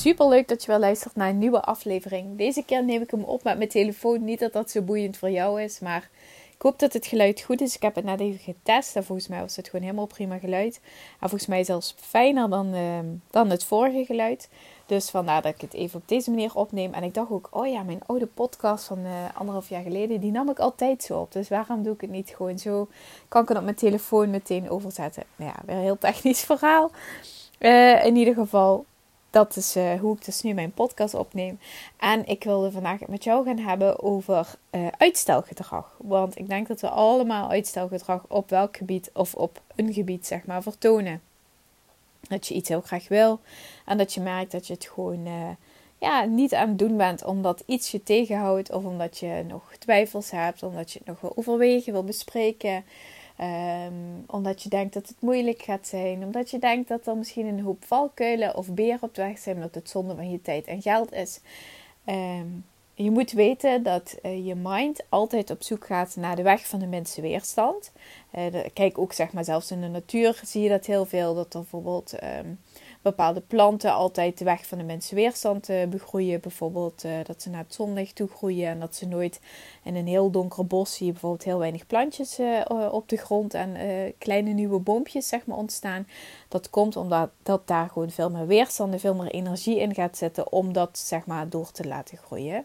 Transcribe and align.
Super 0.00 0.28
leuk 0.28 0.48
dat 0.48 0.62
je 0.62 0.70
wel 0.70 0.78
luistert 0.78 1.16
naar 1.16 1.28
een 1.28 1.38
nieuwe 1.38 1.60
aflevering. 1.60 2.38
Deze 2.38 2.64
keer 2.64 2.84
neem 2.84 3.02
ik 3.02 3.10
hem 3.10 3.24
op 3.24 3.42
met 3.42 3.56
mijn 3.56 3.68
telefoon. 3.68 4.24
Niet 4.24 4.38
dat 4.38 4.52
dat 4.52 4.70
zo 4.70 4.82
boeiend 4.82 5.16
voor 5.16 5.30
jou 5.30 5.62
is, 5.62 5.80
maar 5.80 6.08
ik 6.54 6.62
hoop 6.62 6.78
dat 6.78 6.92
het 6.92 7.06
geluid 7.06 7.40
goed 7.40 7.60
is. 7.60 7.74
Ik 7.74 7.82
heb 7.82 7.94
het 7.94 8.04
net 8.04 8.20
even 8.20 8.38
getest 8.38 8.96
en 8.96 9.04
volgens 9.04 9.28
mij 9.28 9.40
was 9.40 9.56
het 9.56 9.68
gewoon 9.68 9.84
helemaal 9.84 10.06
prima 10.06 10.38
geluid. 10.38 10.80
En 11.20 11.28
volgens 11.28 11.46
mij 11.46 11.64
zelfs 11.64 11.94
fijner 11.98 12.50
dan, 12.50 12.74
uh, 12.74 12.98
dan 13.30 13.50
het 13.50 13.64
vorige 13.64 14.04
geluid. 14.04 14.48
Dus 14.86 15.10
vandaar 15.10 15.42
dat 15.42 15.54
ik 15.54 15.60
het 15.60 15.74
even 15.74 16.00
op 16.00 16.08
deze 16.08 16.30
manier 16.30 16.54
opneem. 16.54 16.92
En 16.92 17.02
ik 17.02 17.14
dacht 17.14 17.30
ook, 17.30 17.48
oh 17.50 17.66
ja, 17.66 17.82
mijn 17.82 18.02
oude 18.06 18.26
podcast 18.26 18.84
van 18.84 18.98
uh, 18.98 19.12
anderhalf 19.34 19.68
jaar 19.68 19.82
geleden, 19.82 20.20
die 20.20 20.30
nam 20.30 20.50
ik 20.50 20.58
altijd 20.58 21.02
zo 21.02 21.20
op. 21.20 21.32
Dus 21.32 21.48
waarom 21.48 21.82
doe 21.82 21.94
ik 21.94 22.00
het 22.00 22.10
niet 22.10 22.32
gewoon 22.36 22.58
zo? 22.58 22.88
Kan 23.28 23.42
ik 23.42 23.48
het 23.48 23.58
op 23.58 23.64
mijn 23.64 23.76
telefoon 23.76 24.30
meteen 24.30 24.70
overzetten? 24.70 25.22
Nou 25.36 25.50
ja, 25.50 25.62
weer 25.66 25.76
een 25.76 25.82
heel 25.82 25.98
technisch 25.98 26.40
verhaal. 26.44 26.90
Uh, 27.58 28.04
in 28.04 28.16
ieder 28.16 28.34
geval, 28.34 28.84
dat 29.30 29.56
is 29.56 29.76
uh, 29.76 30.00
hoe 30.00 30.16
ik 30.16 30.24
dus 30.24 30.42
nu 30.42 30.52
mijn 30.52 30.72
podcast 30.72 31.14
opneem. 31.14 31.58
En 31.96 32.26
ik 32.26 32.44
wilde 32.44 32.70
vandaag 32.70 33.00
het 33.00 33.08
met 33.08 33.24
jou 33.24 33.44
gaan 33.44 33.58
hebben 33.58 34.02
over 34.02 34.54
uh, 34.70 34.86
uitstelgedrag. 34.98 35.96
Want 35.98 36.38
ik 36.38 36.48
denk 36.48 36.68
dat 36.68 36.80
we 36.80 36.88
allemaal 36.88 37.50
uitstelgedrag 37.50 38.24
op 38.28 38.50
welk 38.50 38.76
gebied 38.76 39.10
of 39.12 39.34
op 39.34 39.60
een 39.76 39.92
gebied 39.92 40.26
zeg 40.26 40.44
maar 40.46 40.62
vertonen. 40.62 41.20
Dat 42.20 42.46
je 42.46 42.54
iets 42.54 42.68
heel 42.68 42.80
graag 42.80 43.08
wil 43.08 43.40
en 43.84 43.98
dat 43.98 44.14
je 44.14 44.20
merkt 44.20 44.52
dat 44.52 44.66
je 44.66 44.72
het 44.72 44.90
gewoon 44.94 45.26
uh, 45.26 45.48
ja, 45.98 46.24
niet 46.24 46.54
aan 46.54 46.68
het 46.68 46.78
doen 46.78 46.96
bent 46.96 47.24
omdat 47.24 47.62
iets 47.66 47.90
je 47.90 48.02
tegenhoudt 48.02 48.72
of 48.72 48.84
omdat 48.84 49.18
je 49.18 49.44
nog 49.48 49.72
twijfels 49.78 50.30
hebt, 50.30 50.62
omdat 50.62 50.92
je 50.92 50.98
het 50.98 51.08
nog 51.08 51.20
wil 51.20 51.32
overwegen, 51.34 51.92
wil 51.92 52.04
bespreken. 52.04 52.84
Um, 53.42 54.24
omdat 54.26 54.62
je 54.62 54.68
denkt 54.68 54.94
dat 54.94 55.08
het 55.08 55.20
moeilijk 55.20 55.62
gaat 55.62 55.86
zijn. 55.86 56.24
Omdat 56.24 56.50
je 56.50 56.58
denkt 56.58 56.88
dat 56.88 57.06
er 57.06 57.16
misschien 57.16 57.46
een 57.46 57.60
hoop 57.60 57.84
valkuilen 57.84 58.56
of 58.56 58.68
beren 58.68 59.02
op 59.02 59.14
de 59.14 59.22
weg 59.22 59.38
zijn. 59.38 59.56
Omdat 59.56 59.74
het 59.74 59.90
zonde 59.90 60.14
van 60.14 60.30
je 60.30 60.42
tijd 60.42 60.66
en 60.66 60.82
geld 60.82 61.12
is. 61.12 61.40
Um, 62.06 62.64
je 62.94 63.10
moet 63.10 63.32
weten 63.32 63.82
dat 63.82 64.18
uh, 64.22 64.46
je 64.46 64.54
mind 64.54 65.00
altijd 65.08 65.50
op 65.50 65.62
zoek 65.62 65.86
gaat 65.86 66.16
naar 66.16 66.36
de 66.36 66.42
weg 66.42 66.66
van 66.66 66.78
de 66.78 66.86
minste 66.86 67.20
weerstand. 67.20 67.92
Uh, 68.38 68.64
kijk 68.72 68.98
ook 68.98 69.12
zeg 69.12 69.32
maar 69.32 69.44
zelfs 69.44 69.70
in 69.70 69.80
de 69.80 69.88
natuur 69.88 70.40
zie 70.44 70.62
je 70.62 70.68
dat 70.68 70.86
heel 70.86 71.06
veel. 71.06 71.34
Dat 71.34 71.48
bijvoorbeeld 71.48 72.14
um, 72.22 72.60
bepaalde 73.02 73.40
planten 73.40 73.92
altijd 73.92 74.38
de 74.38 74.44
weg 74.44 74.66
van 74.66 74.78
de 74.78 74.84
mensen 74.84 75.14
weerstand 75.14 75.68
uh, 75.68 75.86
begroeien. 75.86 76.40
Bijvoorbeeld 76.40 77.04
uh, 77.04 77.12
dat 77.24 77.42
ze 77.42 77.50
naar 77.50 77.62
het 77.62 77.74
zonlicht 77.74 78.14
toe 78.14 78.28
groeien 78.28 78.68
en 78.68 78.80
dat 78.80 78.94
ze 78.94 79.06
nooit 79.06 79.40
in 79.84 79.96
een 79.96 80.06
heel 80.06 80.30
donker 80.30 80.66
bos 80.66 80.94
zie 80.94 81.06
je 81.06 81.12
bijvoorbeeld 81.12 81.44
heel 81.44 81.58
weinig 81.58 81.86
plantjes 81.86 82.38
op 82.90 83.08
de 83.08 83.16
grond 83.16 83.54
en 83.54 83.76
kleine 84.18 84.50
nieuwe 84.50 84.78
boompjes 84.78 85.28
zeg 85.28 85.46
maar 85.46 85.56
ontstaan. 85.56 86.06
Dat 86.48 86.70
komt 86.70 86.96
omdat 86.96 87.30
dat 87.42 87.66
daar 87.66 87.88
gewoon 87.88 88.10
veel 88.10 88.30
meer 88.30 88.46
weerstand 88.46 88.92
en 88.92 89.00
veel 89.00 89.14
meer 89.14 89.30
energie 89.30 89.78
in 89.78 89.94
gaat 89.94 90.16
zitten 90.16 90.52
om 90.52 90.72
dat 90.72 90.98
zeg 90.98 91.26
maar 91.26 91.48
door 91.48 91.70
te 91.72 91.86
laten 91.86 92.18
groeien. 92.18 92.64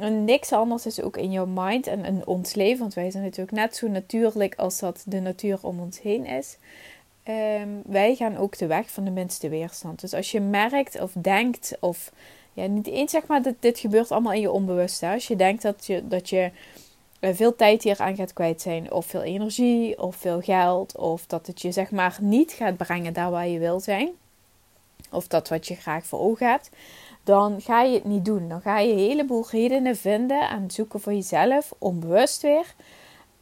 En 0.00 0.24
niks 0.24 0.52
anders 0.52 0.86
is 0.86 1.02
ook 1.02 1.16
in 1.16 1.32
jouw 1.32 1.46
mind 1.46 1.86
en 1.86 2.04
in 2.04 2.26
ons 2.26 2.54
leven, 2.54 2.78
want 2.78 2.94
wij 2.94 3.10
zijn 3.10 3.22
natuurlijk 3.22 3.56
net 3.56 3.76
zo 3.76 3.88
natuurlijk 3.88 4.54
als 4.54 4.78
dat 4.78 5.02
de 5.06 5.20
natuur 5.20 5.58
om 5.62 5.80
ons 5.80 6.00
heen 6.00 6.26
is. 6.26 6.56
Um, 7.28 7.82
wij 7.86 8.14
gaan 8.14 8.36
ook 8.36 8.58
de 8.58 8.66
weg 8.66 8.90
van 8.90 9.04
de 9.04 9.10
minste 9.10 9.48
weerstand. 9.48 10.00
Dus 10.00 10.14
als 10.14 10.30
je 10.30 10.40
merkt 10.40 11.00
of 11.00 11.12
denkt, 11.12 11.76
of 11.80 12.12
ja, 12.52 12.66
niet 12.66 12.86
eens 12.86 13.10
zeg 13.10 13.26
maar, 13.26 13.42
dit, 13.42 13.54
dit 13.60 13.78
gebeurt 13.78 14.10
allemaal 14.10 14.32
in 14.32 14.40
je 14.40 14.50
onbewuste. 14.50 15.06
Als 15.06 15.26
je 15.26 15.36
denkt 15.36 15.62
dat 15.62 15.86
je, 15.86 16.08
dat 16.08 16.28
je 16.28 16.50
eh, 17.20 17.34
veel 17.34 17.56
tijd 17.56 17.82
hier 17.82 18.00
aan 18.00 18.16
gaat 18.16 18.32
kwijt 18.32 18.60
zijn, 18.60 18.92
of 18.92 19.06
veel 19.06 19.22
energie, 19.22 20.02
of 20.02 20.16
veel 20.16 20.40
geld, 20.40 20.96
of 20.96 21.26
dat 21.26 21.46
het 21.46 21.62
je 21.62 21.72
zeg 21.72 21.90
maar 21.90 22.18
niet 22.20 22.52
gaat 22.52 22.76
brengen 22.76 23.12
daar 23.12 23.30
waar 23.30 23.48
je 23.48 23.58
wil 23.58 23.80
zijn, 23.80 24.08
of 25.10 25.26
dat 25.26 25.48
wat 25.48 25.68
je 25.68 25.74
graag 25.74 26.06
voor 26.06 26.20
ogen 26.20 26.48
hebt, 26.48 26.70
dan 27.30 27.60
ga 27.60 27.82
je 27.82 27.94
het 27.94 28.04
niet 28.04 28.24
doen. 28.24 28.48
Dan 28.48 28.60
ga 28.60 28.78
je 28.78 28.92
een 28.92 28.98
heleboel 28.98 29.44
redenen 29.50 29.96
vinden 29.96 30.48
en 30.48 30.70
zoeken 30.70 31.00
voor 31.00 31.12
jezelf, 31.12 31.72
onbewust 31.78 32.42
weer 32.42 32.74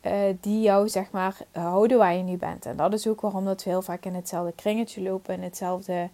uh, 0.03 0.13
die 0.41 0.61
jou 0.61 0.89
zeg 0.89 1.11
maar 1.11 1.37
houden 1.53 1.99
waar 1.99 2.15
je 2.15 2.23
nu 2.23 2.37
bent. 2.37 2.67
En 2.67 2.77
dat 2.77 2.93
is 2.93 3.07
ook 3.07 3.21
waarom 3.21 3.45
dat 3.45 3.65
we 3.65 3.71
heel 3.71 3.83
vaak 3.83 4.05
in 4.05 4.15
hetzelfde 4.15 4.53
kringetje 4.53 5.03
lopen, 5.03 5.35
in 5.35 5.43
hetzelfde 5.43 6.09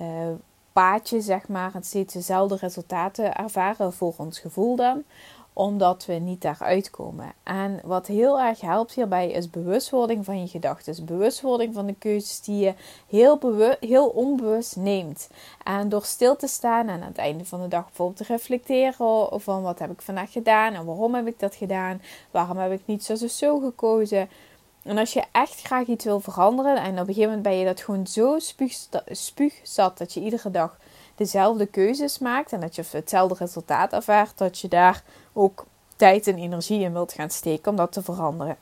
uh, 0.00 0.08
paadje 0.72 1.20
zeg 1.20 1.48
maar, 1.48 1.74
en 1.74 1.82
steeds 1.82 2.14
dezelfde 2.14 2.56
resultaten 2.56 3.34
ervaren 3.34 3.92
voor 3.92 4.14
ons 4.16 4.38
gevoel 4.38 4.76
dan 4.76 5.02
omdat 5.58 6.06
we 6.06 6.12
niet 6.12 6.42
daaruit 6.42 6.90
komen. 6.90 7.32
En 7.42 7.80
wat 7.84 8.06
heel 8.06 8.40
erg 8.40 8.60
helpt 8.60 8.92
hierbij 8.92 9.30
is 9.30 9.50
bewustwording 9.50 10.24
van 10.24 10.40
je 10.40 10.48
gedachten. 10.48 11.04
Bewustwording 11.04 11.74
van 11.74 11.86
de 11.86 11.94
keuzes 11.94 12.40
die 12.40 12.64
je 12.64 12.74
heel, 13.08 13.38
heel 13.80 14.08
onbewust 14.08 14.76
neemt. 14.76 15.28
En 15.64 15.88
door 15.88 16.04
stil 16.04 16.36
te 16.36 16.46
staan 16.46 16.88
en 16.88 17.02
aan 17.02 17.08
het 17.08 17.18
einde 17.18 17.44
van 17.44 17.62
de 17.62 17.68
dag 17.68 17.84
bijvoorbeeld 17.84 18.16
te 18.16 18.32
reflecteren 18.32 18.94
van 19.40 19.62
wat 19.62 19.78
heb 19.78 19.90
ik 19.90 20.02
vandaag 20.02 20.32
gedaan 20.32 20.74
en 20.74 20.84
waarom 20.84 21.14
heb 21.14 21.26
ik 21.26 21.38
dat 21.38 21.54
gedaan, 21.54 22.02
waarom 22.30 22.56
heb 22.56 22.72
ik 22.72 22.82
niet 22.84 23.04
zo 23.04 23.14
zo 23.26 23.58
gekozen. 23.58 24.28
En 24.82 24.98
als 24.98 25.12
je 25.12 25.22
echt 25.32 25.62
graag 25.62 25.86
iets 25.86 26.04
wil 26.04 26.20
veranderen 26.20 26.76
en 26.76 26.92
op 26.92 26.98
een 26.98 27.06
gegeven 27.06 27.24
moment 27.24 27.42
ben 27.42 27.56
je 27.58 27.64
dat 27.64 27.80
gewoon 27.80 28.06
zo 28.06 28.38
spuugzat 29.10 29.98
dat 29.98 30.12
je 30.12 30.20
iedere 30.20 30.50
dag 30.50 30.78
dezelfde 31.14 31.66
keuzes 31.66 32.18
maakt 32.18 32.52
en 32.52 32.60
dat 32.60 32.74
je 32.74 32.84
hetzelfde 32.90 33.34
resultaat 33.38 33.92
ervaart, 33.92 34.38
dat 34.38 34.58
je 34.58 34.68
daar 34.68 35.02
ook 35.36 35.66
tijd 35.96 36.26
en 36.26 36.36
energie 36.36 36.80
in 36.80 36.92
wilt 36.92 37.12
gaan 37.12 37.30
steken 37.30 37.70
om 37.70 37.76
dat 37.76 37.92
te 37.92 38.02
veranderen. 38.02 38.56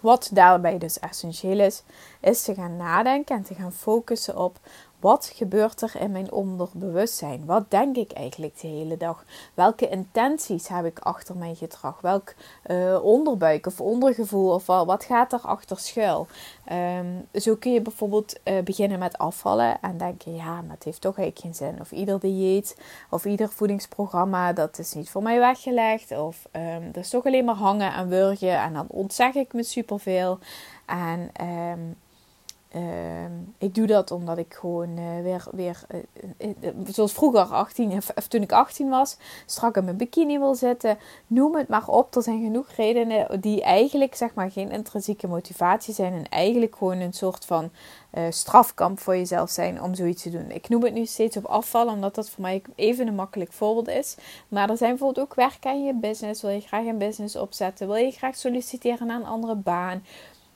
Wat 0.00 0.30
daarbij 0.32 0.78
dus 0.78 0.98
essentieel 0.98 1.58
is, 1.58 1.82
is 2.20 2.42
te 2.42 2.54
gaan 2.54 2.76
nadenken 2.76 3.36
en 3.36 3.42
te 3.42 3.54
gaan 3.54 3.72
focussen 3.72 4.36
op 4.36 4.58
wat 5.00 5.32
gebeurt 5.34 5.80
er 5.80 5.96
in 6.00 6.10
mijn 6.10 6.32
onderbewustzijn? 6.32 7.44
Wat 7.44 7.70
denk 7.70 7.96
ik 7.96 8.12
eigenlijk 8.12 8.60
de 8.60 8.68
hele 8.68 8.96
dag? 8.96 9.24
Welke 9.54 9.88
intenties 9.88 10.68
heb 10.68 10.84
ik 10.84 10.98
achter 10.98 11.36
mijn 11.36 11.56
gedrag? 11.56 12.00
Welk 12.00 12.34
uh, 12.66 13.04
onderbuik 13.04 13.66
of 13.66 13.80
ondergevoel 13.80 14.54
of 14.54 14.66
wat 14.66 15.04
gaat 15.04 15.32
er 15.32 15.40
achter 15.40 15.78
schuil? 15.78 16.26
Um, 16.72 17.26
zo 17.34 17.56
kun 17.56 17.72
je 17.72 17.80
bijvoorbeeld 17.80 18.38
uh, 18.44 18.62
beginnen 18.62 18.98
met 18.98 19.18
afvallen 19.18 19.80
en 19.80 19.96
denken: 19.96 20.34
ja, 20.34 20.60
maar 20.60 20.74
het 20.74 20.84
heeft 20.84 21.00
toch 21.00 21.18
eigenlijk 21.18 21.56
geen 21.56 21.68
zin. 21.68 21.80
Of 21.80 21.92
ieder 21.92 22.20
dieet 22.20 22.76
of 23.10 23.24
ieder 23.24 23.48
voedingsprogramma, 23.48 24.52
dat 24.52 24.78
is 24.78 24.92
niet 24.92 25.10
voor 25.10 25.22
mij 25.22 25.38
weggelegd. 25.38 26.18
Of 26.18 26.48
um, 26.52 26.92
dat 26.92 27.02
is 27.02 27.10
toch 27.10 27.26
alleen 27.26 27.44
maar 27.44 27.54
hangen 27.54 27.92
en 27.92 28.08
wurgen 28.08 28.58
en 28.58 28.72
dan 28.72 28.86
ontzeg 28.88 29.34
ik 29.34 29.52
me 29.52 29.62
superveel. 29.62 30.38
En 30.86 31.30
um, 31.46 31.96
Ehm, 32.70 33.32
ik 33.58 33.74
doe 33.74 33.86
dat 33.86 34.10
omdat 34.10 34.38
ik 34.38 34.54
gewoon 34.54 34.98
uh, 34.98 35.22
weer, 35.22 35.44
weer 35.52 35.80
uh, 36.38 36.68
zoals 36.86 37.12
vroeger, 37.12 37.40
18, 37.40 37.92
of, 37.92 38.28
toen 38.28 38.42
ik 38.42 38.52
18 38.52 38.88
was, 38.88 39.16
strak 39.46 39.76
in 39.76 39.84
mijn 39.84 39.96
bikini 39.96 40.38
wil 40.38 40.54
zitten. 40.54 40.98
Noem 41.26 41.56
het 41.56 41.68
maar 41.68 41.88
op. 41.88 42.14
Er 42.14 42.22
zijn 42.22 42.42
genoeg 42.42 42.68
redenen 42.76 43.40
die 43.40 43.62
eigenlijk 43.62 44.14
zeg 44.14 44.34
maar 44.34 44.50
geen 44.50 44.70
intrinsieke 44.70 45.26
motivatie 45.26 45.94
zijn. 45.94 46.12
En 46.12 46.28
eigenlijk 46.28 46.76
gewoon 46.76 46.98
een 46.98 47.12
soort 47.12 47.44
van 47.44 47.70
strafkamp 48.30 48.98
voor 49.00 49.16
jezelf 49.16 49.50
zijn 49.50 49.82
om 49.82 49.94
zoiets 49.94 50.22
te 50.22 50.30
doen. 50.30 50.50
Ik 50.50 50.68
noem 50.68 50.82
het 50.82 50.94
nu 50.94 51.06
steeds 51.06 51.36
op 51.36 51.44
afvallen, 51.44 51.94
omdat 51.94 52.14
dat 52.14 52.30
voor 52.30 52.42
mij 52.42 52.62
even 52.74 53.06
een 53.06 53.14
makkelijk 53.14 53.52
voorbeeld 53.52 53.88
is. 53.88 54.16
Maar 54.48 54.70
er 54.70 54.76
zijn 54.76 54.90
bijvoorbeeld 54.90 55.26
ook 55.26 55.34
werken 55.34 55.70
aan 55.70 55.84
je 55.84 55.94
business. 55.94 56.42
Wil 56.42 56.50
je 56.50 56.60
graag 56.60 56.84
een 56.84 56.98
business 56.98 57.36
opzetten? 57.36 57.86
Wil 57.86 57.96
je 57.96 58.10
graag 58.10 58.36
solliciteren 58.36 59.06
naar 59.06 59.20
een 59.20 59.26
andere 59.26 59.54
baan? 59.54 60.02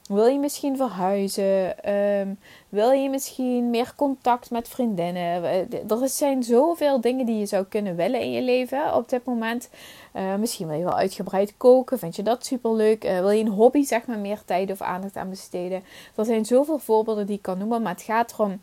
Wil 0.08 0.26
je 0.26 0.38
misschien 0.38 0.76
verhuizen? 0.76 1.90
Um, 1.92 2.38
wil 2.68 2.90
je 2.90 3.10
misschien 3.10 3.70
meer 3.70 3.92
contact 3.96 4.50
met 4.50 4.68
vriendinnen? 4.68 5.44
Eh, 5.44 5.90
er 5.90 6.08
zijn 6.08 6.42
zoveel 6.42 7.00
dingen 7.00 7.26
die 7.26 7.38
je 7.38 7.46
zou 7.46 7.64
kunnen 7.64 7.96
willen 7.96 8.20
in 8.20 8.30
je 8.30 8.42
leven 8.42 8.94
op 8.94 9.08
dit 9.08 9.24
moment. 9.24 9.68
Uh, 10.14 10.34
misschien 10.34 10.68
wil 10.68 10.76
je 10.76 10.84
wel 10.84 10.96
uitgebreid 10.96 11.54
koken. 11.56 11.98
Vind 11.98 12.16
je 12.16 12.22
dat 12.22 12.46
superleuk? 12.46 13.04
Uh, 13.04 13.18
wil 13.18 13.30
je 13.30 13.44
een 13.44 13.50
hobby, 13.50 13.82
zeg 13.82 14.06
maar, 14.06 14.18
meer 14.18 14.42
tijd 14.44 14.70
of 14.70 14.80
aandacht 14.80 15.16
aan 15.16 15.30
besteden? 15.30 15.82
Er 16.14 16.24
zijn 16.24 16.44
zoveel 16.44 16.78
voorbeelden 16.78 17.26
die 17.26 17.36
ik 17.36 17.42
kan 17.42 17.58
noemen. 17.58 17.82
Maar 17.82 17.92
het 17.92 18.02
gaat 18.02 18.32
erom 18.32 18.60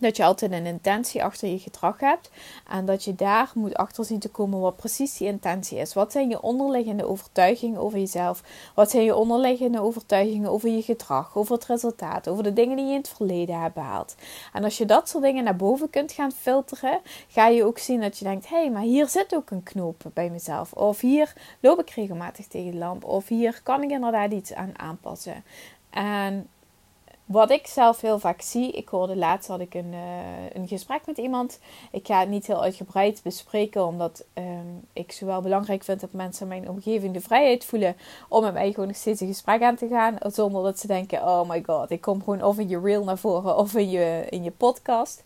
dat 0.00 0.16
je 0.16 0.24
altijd 0.24 0.52
een 0.52 0.66
intentie 0.66 1.24
achter 1.24 1.48
je 1.48 1.58
gedrag 1.58 2.00
hebt. 2.00 2.30
En 2.68 2.84
dat 2.84 3.04
je 3.04 3.14
daar 3.14 3.50
moet 3.54 3.74
achter 3.74 4.04
zien 4.04 4.18
te 4.18 4.28
komen 4.28 4.60
wat 4.60 4.76
precies 4.76 5.16
die 5.16 5.28
intentie 5.28 5.78
is. 5.78 5.94
Wat 5.94 6.12
zijn 6.12 6.28
je 6.28 6.42
onderliggende 6.42 7.06
overtuigingen 7.06 7.80
over 7.80 7.98
jezelf? 7.98 8.42
Wat 8.74 8.90
zijn 8.90 9.04
je 9.04 9.14
onderliggende 9.14 9.80
overtuigingen 9.80 10.50
over 10.50 10.68
je 10.68 10.82
gedrag, 10.82 11.36
over 11.36 11.54
het 11.54 11.64
resultaat, 11.64 12.28
over 12.28 12.42
de 12.42 12.52
dingen 12.52 12.76
die 12.76 12.84
je 12.86 12.92
in 12.92 12.98
het 12.98 13.08
verleden 13.08 13.60
hebt 13.60 13.74
behaald? 13.74 14.14
En 14.52 14.64
als 14.64 14.78
je 14.78 14.86
dat 14.86 15.08
soort 15.08 15.24
dingen 15.24 15.44
naar 15.44 15.56
boven 15.56 15.90
kunt 15.90 16.12
gaan 16.12 16.32
filteren, 16.32 17.00
ga 17.28 17.46
je 17.46 17.64
ook 17.64 17.78
zien 17.78 18.00
dat 18.00 18.18
je 18.18 18.24
denkt: 18.24 18.48
hé, 18.48 18.56
hey, 18.56 18.70
maar 18.70 18.82
hier 18.82 19.08
zit 19.08 19.34
ook 19.34 19.50
een 19.50 19.62
knoop 19.62 20.02
bij 20.14 20.30
mezelf. 20.30 20.72
Of 20.72 21.00
hier 21.00 21.32
loop 21.60 21.80
ik 21.80 21.90
regelmatig 21.90 22.46
tegen 22.46 22.70
de 22.70 22.78
lamp. 22.78 23.04
Of 23.04 23.28
hier 23.28 23.60
kan 23.62 23.82
ik 23.82 23.90
inderdaad 23.90 24.32
iets 24.32 24.54
aan 24.54 24.78
aanpassen. 24.78 25.44
En 25.90 26.48
wat 27.30 27.50
ik 27.50 27.66
zelf 27.66 28.00
heel 28.00 28.18
vaak 28.18 28.40
zie, 28.40 28.72
ik 28.72 28.88
hoorde 28.88 29.16
laatst 29.16 29.48
had 29.48 29.60
ik 29.60 29.74
een, 29.74 29.92
uh, 29.92 30.50
een 30.52 30.68
gesprek 30.68 31.06
met 31.06 31.18
iemand. 31.18 31.58
Ik 31.90 32.06
ga 32.06 32.20
het 32.20 32.28
niet 32.28 32.46
heel 32.46 32.62
uitgebreid 32.62 33.20
bespreken, 33.22 33.86
omdat 33.86 34.24
um, 34.34 34.80
ik 34.92 35.12
zowel 35.12 35.40
belangrijk 35.40 35.84
vind 35.84 36.00
dat 36.00 36.12
mensen 36.12 36.42
in 36.42 36.48
mijn 36.48 36.68
omgeving 36.68 37.14
de 37.14 37.20
vrijheid 37.20 37.64
voelen 37.64 37.96
om 38.28 38.42
met 38.42 38.52
mij 38.52 38.72
gewoon 38.72 38.86
nog 38.86 38.96
steeds 38.96 39.20
een 39.20 39.26
gesprek 39.26 39.62
aan 39.62 39.76
te 39.76 39.88
gaan. 39.88 40.16
Zonder 40.20 40.62
dat 40.62 40.78
ze 40.78 40.86
denken: 40.86 41.22
oh 41.22 41.48
my 41.48 41.62
god, 41.66 41.90
ik 41.90 42.00
kom 42.00 42.18
gewoon 42.18 42.42
of 42.42 42.58
in 42.58 42.68
je 42.68 42.80
reel 42.80 43.04
naar 43.04 43.18
voren 43.18 43.56
of 43.56 43.74
in 43.74 43.90
je, 43.90 44.26
in 44.28 44.42
je 44.42 44.50
podcast. 44.50 45.22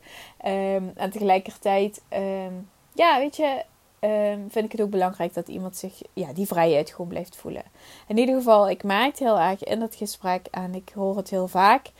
Um, 0.46 0.92
en 0.94 1.10
tegelijkertijd, 1.10 2.02
um, 2.12 2.68
ja, 2.92 3.18
weet 3.18 3.36
je, 3.36 3.62
Ehm, 4.04 4.38
vind 4.48 4.64
ik 4.64 4.72
het 4.72 4.80
ook 4.80 4.90
belangrijk 4.90 5.34
dat 5.34 5.48
iemand 5.48 5.76
zich 5.76 6.02
ja, 6.12 6.32
die 6.32 6.46
vrijheid 6.46 6.90
gewoon 6.90 7.08
blijft 7.08 7.36
voelen. 7.36 7.62
In 8.08 8.18
ieder 8.18 8.34
geval, 8.34 8.70
ik 8.70 8.82
het 8.82 9.18
heel 9.18 9.38
erg 9.38 9.64
in 9.64 9.80
dat 9.80 9.94
gesprek 9.94 10.46
en 10.50 10.74
ik 10.74 10.90
hoor 10.94 11.16
het 11.16 11.30
heel 11.30 11.48
vaak. 11.48 11.90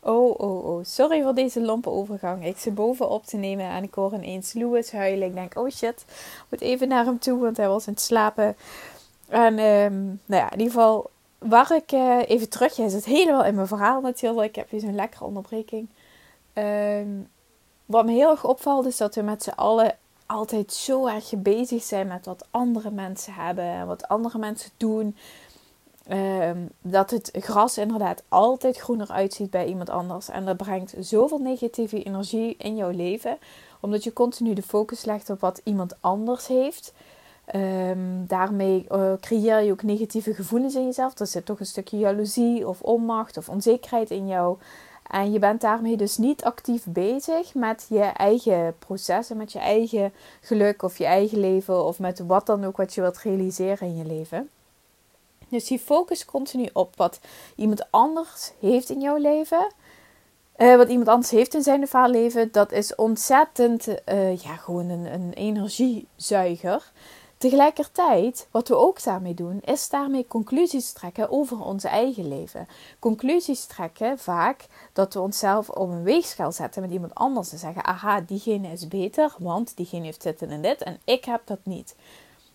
Oh, 0.00 0.40
oh, 0.40 0.64
oh. 0.64 0.84
Sorry 0.84 1.22
voor 1.22 1.34
deze 1.34 1.60
lompe 1.60 1.90
overgang. 1.90 2.46
Ik 2.46 2.56
zit 2.58 2.74
boven 2.74 3.08
op 3.08 3.24
te 3.24 3.36
nemen 3.36 3.66
en 3.66 3.82
ik 3.82 3.94
hoor 3.94 4.14
ineens 4.14 4.52
Louis 4.52 4.92
huilen. 4.92 5.28
Ik 5.28 5.34
denk, 5.34 5.58
oh 5.58 5.70
shit, 5.70 6.04
moet 6.50 6.60
even 6.60 6.88
naar 6.88 7.04
hem 7.04 7.18
toe, 7.18 7.40
want 7.40 7.56
hij 7.56 7.68
was 7.68 7.88
aan 7.88 7.94
het 7.94 8.02
slapen. 8.02 8.56
En 9.28 9.58
um, 9.58 10.20
nou 10.24 10.42
ja, 10.42 10.50
in 10.50 10.58
ieder 10.58 10.74
geval, 10.74 11.10
waar 11.38 11.74
ik 11.74 11.92
uh, 11.92 12.18
even 12.26 12.48
terug... 12.48 12.76
Jij 12.76 12.88
zit 12.88 13.04
helemaal 13.04 13.44
in 13.44 13.54
mijn 13.54 13.66
verhaal 13.66 14.00
natuurlijk. 14.00 14.48
Ik 14.48 14.56
heb 14.56 14.70
hier 14.70 14.80
zo'n 14.80 14.94
lekkere 14.94 15.24
onderbreking. 15.24 15.88
Um, 16.54 17.28
wat 17.86 18.04
me 18.04 18.12
heel 18.12 18.30
erg 18.30 18.44
opvalt 18.44 18.86
is 18.86 18.96
dat 18.96 19.14
we 19.14 19.22
met 19.22 19.42
z'n 19.42 19.50
allen 19.50 19.96
altijd 20.26 20.72
zo 20.72 21.06
erg 21.06 21.32
bezig 21.36 21.82
zijn 21.82 22.06
met 22.06 22.26
wat 22.26 22.46
andere 22.50 22.90
mensen 22.90 23.34
hebben 23.34 23.64
en 23.64 23.86
wat 23.86 24.08
andere 24.08 24.38
mensen 24.38 24.70
doen. 24.76 25.16
Ehm, 26.06 26.58
dat 26.80 27.10
het 27.10 27.30
gras 27.32 27.78
inderdaad 27.78 28.22
altijd 28.28 28.76
groener 28.76 29.10
uitziet 29.10 29.50
bij 29.50 29.66
iemand 29.66 29.90
anders. 29.90 30.28
En 30.28 30.44
dat 30.44 30.56
brengt 30.56 30.94
zoveel 30.98 31.38
negatieve 31.38 32.02
energie 32.02 32.56
in 32.56 32.76
jouw 32.76 32.90
leven. 32.90 33.38
Omdat 33.80 34.04
je 34.04 34.12
continu 34.12 34.54
de 34.54 34.62
focus 34.62 35.04
legt 35.04 35.30
op 35.30 35.40
wat 35.40 35.60
iemand 35.64 35.94
anders 36.00 36.46
heeft. 36.46 36.92
Ehm, 37.44 38.26
daarmee 38.26 38.86
uh, 38.90 39.12
creëer 39.20 39.60
je 39.60 39.72
ook 39.72 39.82
negatieve 39.82 40.34
gevoelens 40.34 40.74
in 40.74 40.84
jezelf. 40.84 41.18
Er 41.18 41.26
zit 41.26 41.46
toch 41.46 41.60
een 41.60 41.66
stukje 41.66 41.98
jaloezie 41.98 42.68
of 42.68 42.80
onmacht 42.80 43.36
of 43.36 43.48
onzekerheid 43.48 44.10
in 44.10 44.26
jou. 44.26 44.56
En 45.14 45.32
je 45.32 45.38
bent 45.38 45.60
daarmee 45.60 45.96
dus 45.96 46.16
niet 46.16 46.44
actief 46.44 46.84
bezig 46.86 47.54
met 47.54 47.86
je 47.88 48.00
eigen 48.00 48.74
processen, 48.78 49.36
met 49.36 49.52
je 49.52 49.58
eigen 49.58 50.12
geluk 50.40 50.82
of 50.82 50.98
je 50.98 51.04
eigen 51.04 51.38
leven 51.38 51.84
of 51.84 51.98
met 51.98 52.18
wat 52.26 52.46
dan 52.46 52.64
ook 52.64 52.76
wat 52.76 52.94
je 52.94 53.00
wilt 53.00 53.18
realiseren 53.18 53.88
in 53.88 53.96
je 53.96 54.04
leven. 54.04 54.50
Dus 55.48 55.66
die 55.66 55.78
focus 55.78 56.24
continu 56.24 56.68
op 56.72 56.96
wat 56.96 57.20
iemand 57.56 57.90
anders 57.90 58.52
heeft 58.60 58.90
in 58.90 59.00
jouw 59.00 59.16
leven. 59.16 59.72
Uh, 60.58 60.76
wat 60.76 60.88
iemand 60.88 61.08
anders 61.08 61.30
heeft 61.30 61.54
in 61.54 61.62
zijn 61.62 61.82
of 61.82 61.92
haar 61.92 62.10
leven, 62.10 62.48
dat 62.52 62.72
is 62.72 62.94
ontzettend, 62.94 63.88
uh, 63.88 64.36
ja, 64.36 64.56
gewoon 64.56 64.88
een, 64.88 65.12
een 65.12 65.32
energiezuiger. 65.32 66.92
Tegelijkertijd, 67.44 68.48
wat 68.50 68.68
we 68.68 68.76
ook 68.76 69.02
daarmee 69.02 69.34
doen, 69.34 69.60
is 69.60 69.88
daarmee 69.88 70.26
conclusies 70.26 70.92
trekken 70.92 71.30
over 71.30 71.64
ons 71.64 71.84
eigen 71.84 72.28
leven. 72.28 72.68
Conclusies 72.98 73.64
trekken 73.64 74.18
vaak 74.18 74.66
dat 74.92 75.14
we 75.14 75.20
onszelf 75.20 75.68
op 75.68 75.88
een 75.88 76.02
weegschaal 76.02 76.52
zetten 76.52 76.82
met 76.82 76.90
iemand 76.90 77.14
anders 77.14 77.52
en 77.52 77.58
zeggen: 77.58 77.84
aha, 77.84 78.20
diegene 78.20 78.68
is 78.68 78.88
beter, 78.88 79.34
want 79.38 79.76
diegene 79.76 80.04
heeft 80.04 80.22
dit 80.22 80.42
en 80.42 80.62
dit 80.62 80.82
en 80.82 80.98
ik 81.04 81.24
heb 81.24 81.40
dat 81.44 81.58
niet. 81.62 81.96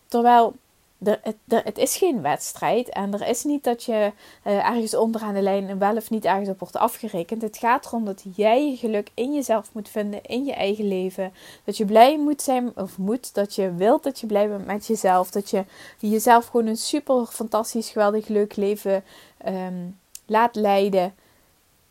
Terwijl 0.07 0.55
het, 1.03 1.77
is 1.77 1.97
geen 1.97 2.21
wedstrijd 2.21 2.89
en 2.89 3.13
er 3.13 3.27
is 3.27 3.43
niet 3.43 3.63
dat 3.63 3.83
je 3.83 4.11
uh, 4.45 4.69
ergens 4.69 4.95
onderaan 4.95 5.33
de 5.33 5.41
lijn 5.41 5.79
wel 5.79 5.95
of 5.95 6.09
niet 6.09 6.25
ergens 6.25 6.49
op 6.49 6.59
wordt 6.59 6.77
afgerekend. 6.77 7.41
Het 7.41 7.57
gaat 7.57 7.85
erom 7.85 8.05
dat 8.05 8.23
jij 8.35 8.69
je 8.69 8.75
geluk 8.75 9.09
in 9.13 9.33
jezelf 9.33 9.69
moet 9.73 9.89
vinden, 9.89 10.23
in 10.23 10.45
je 10.45 10.53
eigen 10.53 10.87
leven. 10.87 11.33
Dat 11.63 11.77
je 11.77 11.85
blij 11.85 12.19
moet 12.19 12.41
zijn 12.41 12.71
of 12.75 12.97
moet, 12.97 13.33
dat 13.33 13.55
je 13.55 13.73
wilt 13.73 14.03
dat 14.03 14.19
je 14.19 14.27
blij 14.27 14.49
bent 14.49 14.65
met 14.65 14.87
jezelf. 14.87 15.31
Dat 15.31 15.49
je 15.49 15.65
jezelf 15.99 16.45
gewoon 16.45 16.67
een 16.67 16.77
super 16.77 17.25
fantastisch, 17.25 17.89
geweldig, 17.89 18.27
leuk 18.27 18.55
leven 18.55 19.03
um, 19.47 19.99
laat 20.25 20.55
leiden. 20.55 21.13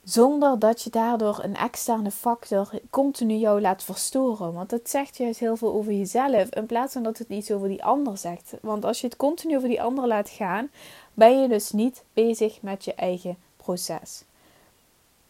Zonder 0.08 0.58
dat 0.58 0.82
je 0.82 0.90
daardoor 0.90 1.38
een 1.43 1.56
externe 1.56 2.10
factor 2.10 2.70
continu 2.90 3.34
jou 3.34 3.60
laat 3.60 3.82
verstoren. 3.82 4.52
Want 4.52 4.70
het 4.70 4.90
zegt 4.90 5.16
juist 5.16 5.40
heel 5.40 5.56
veel 5.56 5.72
over 5.72 5.93
jezelf. 5.93 6.49
In 6.49 6.66
plaats 6.66 6.93
van 6.93 7.02
dat 7.02 7.19
het 7.19 7.28
iets 7.28 7.50
over 7.50 7.69
die 7.69 7.84
ander 7.84 8.19
zegt. 8.19 8.52
Want 8.60 8.84
als 8.84 9.00
je 9.00 9.06
het 9.06 9.16
continu 9.16 9.56
over 9.56 9.69
die 9.69 9.82
ander 9.82 10.06
laat 10.06 10.28
gaan, 10.28 10.70
ben 11.14 11.40
je 11.40 11.49
dus 11.49 11.70
niet 11.72 12.02
bezig 12.12 12.62
met 12.62 12.84
je 12.84 12.94
eigen 12.94 13.37
proces. 13.56 14.22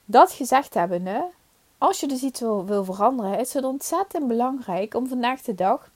Dat 0.05 0.33
gezegd 0.33 0.75
hebbende, 0.75 1.25
als 1.79 2.01
je 2.01 2.07
dus 2.07 2.23
iets 2.23 2.41
wil, 2.41 2.65
wil 2.65 2.85
veranderen, 2.85 3.39
is 3.39 3.55
het 3.55 3.65
ontzettend 3.65 4.29
belangrijk 4.29 4.95
om 4.95 5.09
vandaag 5.09 5.43
de 5.43 5.55
dag 5.55 5.91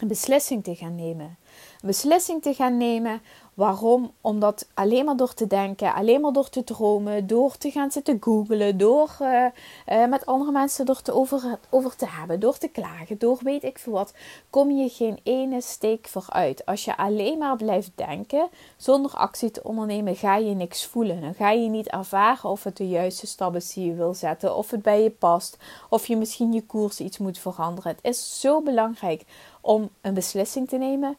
een 0.00 0.08
beslissing 0.08 0.64
te 0.64 0.74
gaan 0.74 0.94
nemen. 0.94 1.36
Een 1.80 1.88
beslissing 1.88 2.42
te 2.42 2.54
gaan 2.54 2.76
nemen 2.76 3.20
Waarom? 3.58 4.12
Omdat 4.20 4.68
alleen 4.74 5.04
maar 5.04 5.16
door 5.16 5.34
te 5.34 5.46
denken, 5.46 5.94
alleen 5.94 6.20
maar 6.20 6.32
door 6.32 6.48
te 6.48 6.64
dromen, 6.64 7.26
door 7.26 7.56
te 7.56 7.70
gaan 7.70 7.90
zitten 7.90 8.16
googlen, 8.20 8.76
door 8.76 9.16
uh, 9.20 9.44
uh, 9.86 10.06
met 10.06 10.26
andere 10.26 10.50
mensen 10.52 10.86
er 10.86 11.02
te 11.02 11.12
over, 11.12 11.58
over 11.70 11.96
te 11.96 12.06
hebben, 12.08 12.40
door 12.40 12.58
te 12.58 12.68
klagen, 12.68 13.18
door 13.18 13.38
weet 13.42 13.64
ik 13.64 13.78
veel 13.78 13.92
wat, 13.92 14.12
kom 14.50 14.70
je 14.70 14.88
geen 14.88 15.20
ene 15.22 15.60
steek 15.60 16.08
vooruit. 16.08 16.66
Als 16.66 16.84
je 16.84 16.96
alleen 16.96 17.38
maar 17.38 17.56
blijft 17.56 17.90
denken, 17.94 18.48
zonder 18.76 19.14
actie 19.14 19.50
te 19.50 19.62
ondernemen, 19.62 20.16
ga 20.16 20.36
je 20.36 20.54
niks 20.54 20.86
voelen. 20.86 21.20
Dan 21.20 21.34
ga 21.34 21.50
je 21.50 21.68
niet 21.68 21.88
ervaren 21.88 22.50
of 22.50 22.64
het 22.64 22.76
de 22.76 22.88
juiste 22.88 23.26
stap 23.26 23.54
is 23.54 23.72
die 23.72 23.86
je 23.86 23.94
wil 23.94 24.14
zetten, 24.14 24.56
of 24.56 24.70
het 24.70 24.82
bij 24.82 25.02
je 25.02 25.10
past, 25.10 25.56
of 25.88 26.06
je 26.06 26.16
misschien 26.16 26.52
je 26.52 26.62
koers 26.62 27.00
iets 27.00 27.18
moet 27.18 27.38
veranderen. 27.38 27.90
Het 27.90 28.04
is 28.04 28.40
zo 28.40 28.62
belangrijk 28.62 29.24
om 29.60 29.88
een 30.00 30.14
beslissing 30.14 30.68
te 30.68 30.76
nemen 30.76 31.16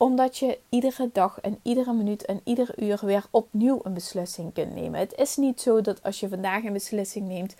omdat 0.00 0.38
je 0.38 0.58
iedere 0.68 1.10
dag 1.12 1.40
en 1.40 1.58
iedere 1.62 1.92
minuut 1.92 2.24
en 2.24 2.40
ieder 2.44 2.82
uur 2.82 3.00
weer 3.02 3.24
opnieuw 3.30 3.80
een 3.82 3.94
beslissing 3.94 4.52
kunt 4.52 4.74
nemen. 4.74 5.00
Het 5.00 5.14
is 5.14 5.36
niet 5.36 5.60
zo 5.60 5.80
dat 5.80 6.02
als 6.02 6.20
je 6.20 6.28
vandaag 6.28 6.64
een 6.64 6.72
beslissing 6.72 7.28
neemt, 7.28 7.54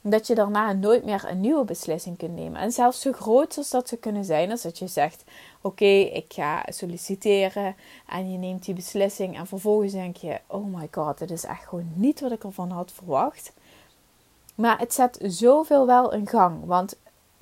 dat 0.00 0.26
je 0.26 0.34
daarna 0.34 0.72
nooit 0.72 1.04
meer 1.04 1.24
een 1.28 1.40
nieuwe 1.40 1.64
beslissing 1.64 2.18
kunt 2.18 2.34
nemen. 2.34 2.60
En 2.60 2.72
zelfs 2.72 3.00
zo 3.00 3.12
groot 3.12 3.56
als 3.56 3.70
dat 3.70 3.88
ze 3.88 3.96
kunnen 3.96 4.24
zijn, 4.24 4.50
als 4.50 4.62
dat 4.62 4.78
je 4.78 4.86
zegt: 4.86 5.24
Oké, 5.60 5.84
ik 5.84 6.32
ga 6.32 6.62
solliciteren. 6.66 7.76
En 8.08 8.32
je 8.32 8.38
neemt 8.38 8.64
die 8.64 8.74
beslissing. 8.74 9.36
En 9.36 9.46
vervolgens 9.46 9.92
denk 9.92 10.16
je: 10.16 10.40
Oh 10.46 10.74
my 10.74 10.88
god, 10.90 11.18
dit 11.18 11.30
is 11.30 11.44
echt 11.44 11.68
gewoon 11.68 11.92
niet 11.94 12.20
wat 12.20 12.32
ik 12.32 12.44
ervan 12.44 12.70
had 12.70 12.92
verwacht. 12.92 13.52
Maar 14.54 14.78
het 14.78 14.94
zet 14.94 15.18
zoveel 15.22 15.86
wel 15.86 16.12
in 16.12 16.28
gang. 16.28 16.64
Want 16.64 16.96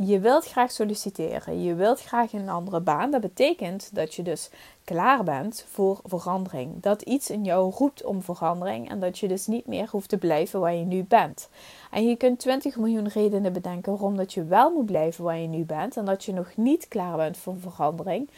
je 0.07 0.21
wilt 0.21 0.47
graag 0.47 0.71
solliciteren, 0.71 1.63
je 1.63 1.75
wilt 1.75 2.01
graag 2.01 2.33
een 2.33 2.49
andere 2.49 2.81
baan. 2.81 3.11
Dat 3.11 3.21
betekent 3.21 3.95
dat 3.95 4.15
je 4.15 4.23
dus 4.23 4.51
klaar 4.85 5.25
bent 5.25 5.67
voor 5.69 6.01
verandering. 6.05 6.83
Dat 6.83 7.03
iets 7.03 7.31
in 7.31 7.45
jou 7.45 7.73
roept 7.75 8.05
om 8.05 8.23
verandering 8.23 8.91
en 8.91 9.01
dat 9.01 9.19
je 9.19 9.29
dus 9.29 9.47
niet 9.47 9.67
meer 9.67 9.89
hoeft 9.91 10.09
te 10.09 10.17
blijven 10.17 10.61
waar 10.61 10.75
je 10.75 10.85
nu 10.85 11.05
bent. 11.05 11.49
En 11.91 12.09
je 12.09 12.17
kunt 12.17 12.39
20 12.39 12.77
miljoen 12.77 13.09
redenen 13.09 13.53
bedenken 13.53 13.93
waarom 13.93 14.17
dat 14.17 14.33
je 14.33 14.45
wel 14.45 14.71
moet 14.71 14.87
blijven 14.87 15.25
waar 15.25 15.39
je 15.39 15.49
nu 15.49 15.65
bent 15.65 15.97
en 15.97 16.05
dat 16.05 16.25
je 16.25 16.33
nog 16.33 16.57
niet 16.57 16.89
klaar 16.89 17.17
bent 17.17 17.37
voor 17.37 17.57
verandering. 17.59 18.29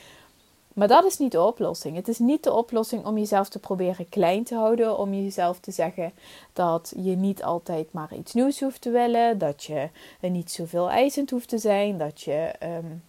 Maar 0.75 0.88
dat 0.88 1.05
is 1.05 1.19
niet 1.19 1.33
de 1.33 1.43
oplossing. 1.43 1.97
Het 1.97 2.09
is 2.09 2.19
niet 2.19 2.45
de 2.45 2.52
oplossing 2.52 3.05
om 3.07 3.19
jezelf 3.19 3.49
te 3.49 3.59
proberen 3.59 4.09
klein 4.09 4.45
te 4.45 4.55
houden. 4.55 4.99
Om 4.99 5.14
jezelf 5.14 5.59
te 5.59 5.71
zeggen 5.71 6.12
dat 6.52 6.93
je 6.97 7.17
niet 7.17 7.43
altijd 7.43 7.93
maar 7.93 8.14
iets 8.14 8.33
nieuws 8.33 8.61
hoeft 8.61 8.81
te 8.81 8.91
willen. 8.91 9.38
Dat 9.38 9.64
je 9.64 9.88
niet 10.21 10.50
zoveel 10.50 10.91
eisend 10.91 11.31
hoeft 11.31 11.49
te 11.49 11.59
zijn. 11.59 11.99
Dat 11.99 12.21
je 12.21 12.55
um, 12.62 13.02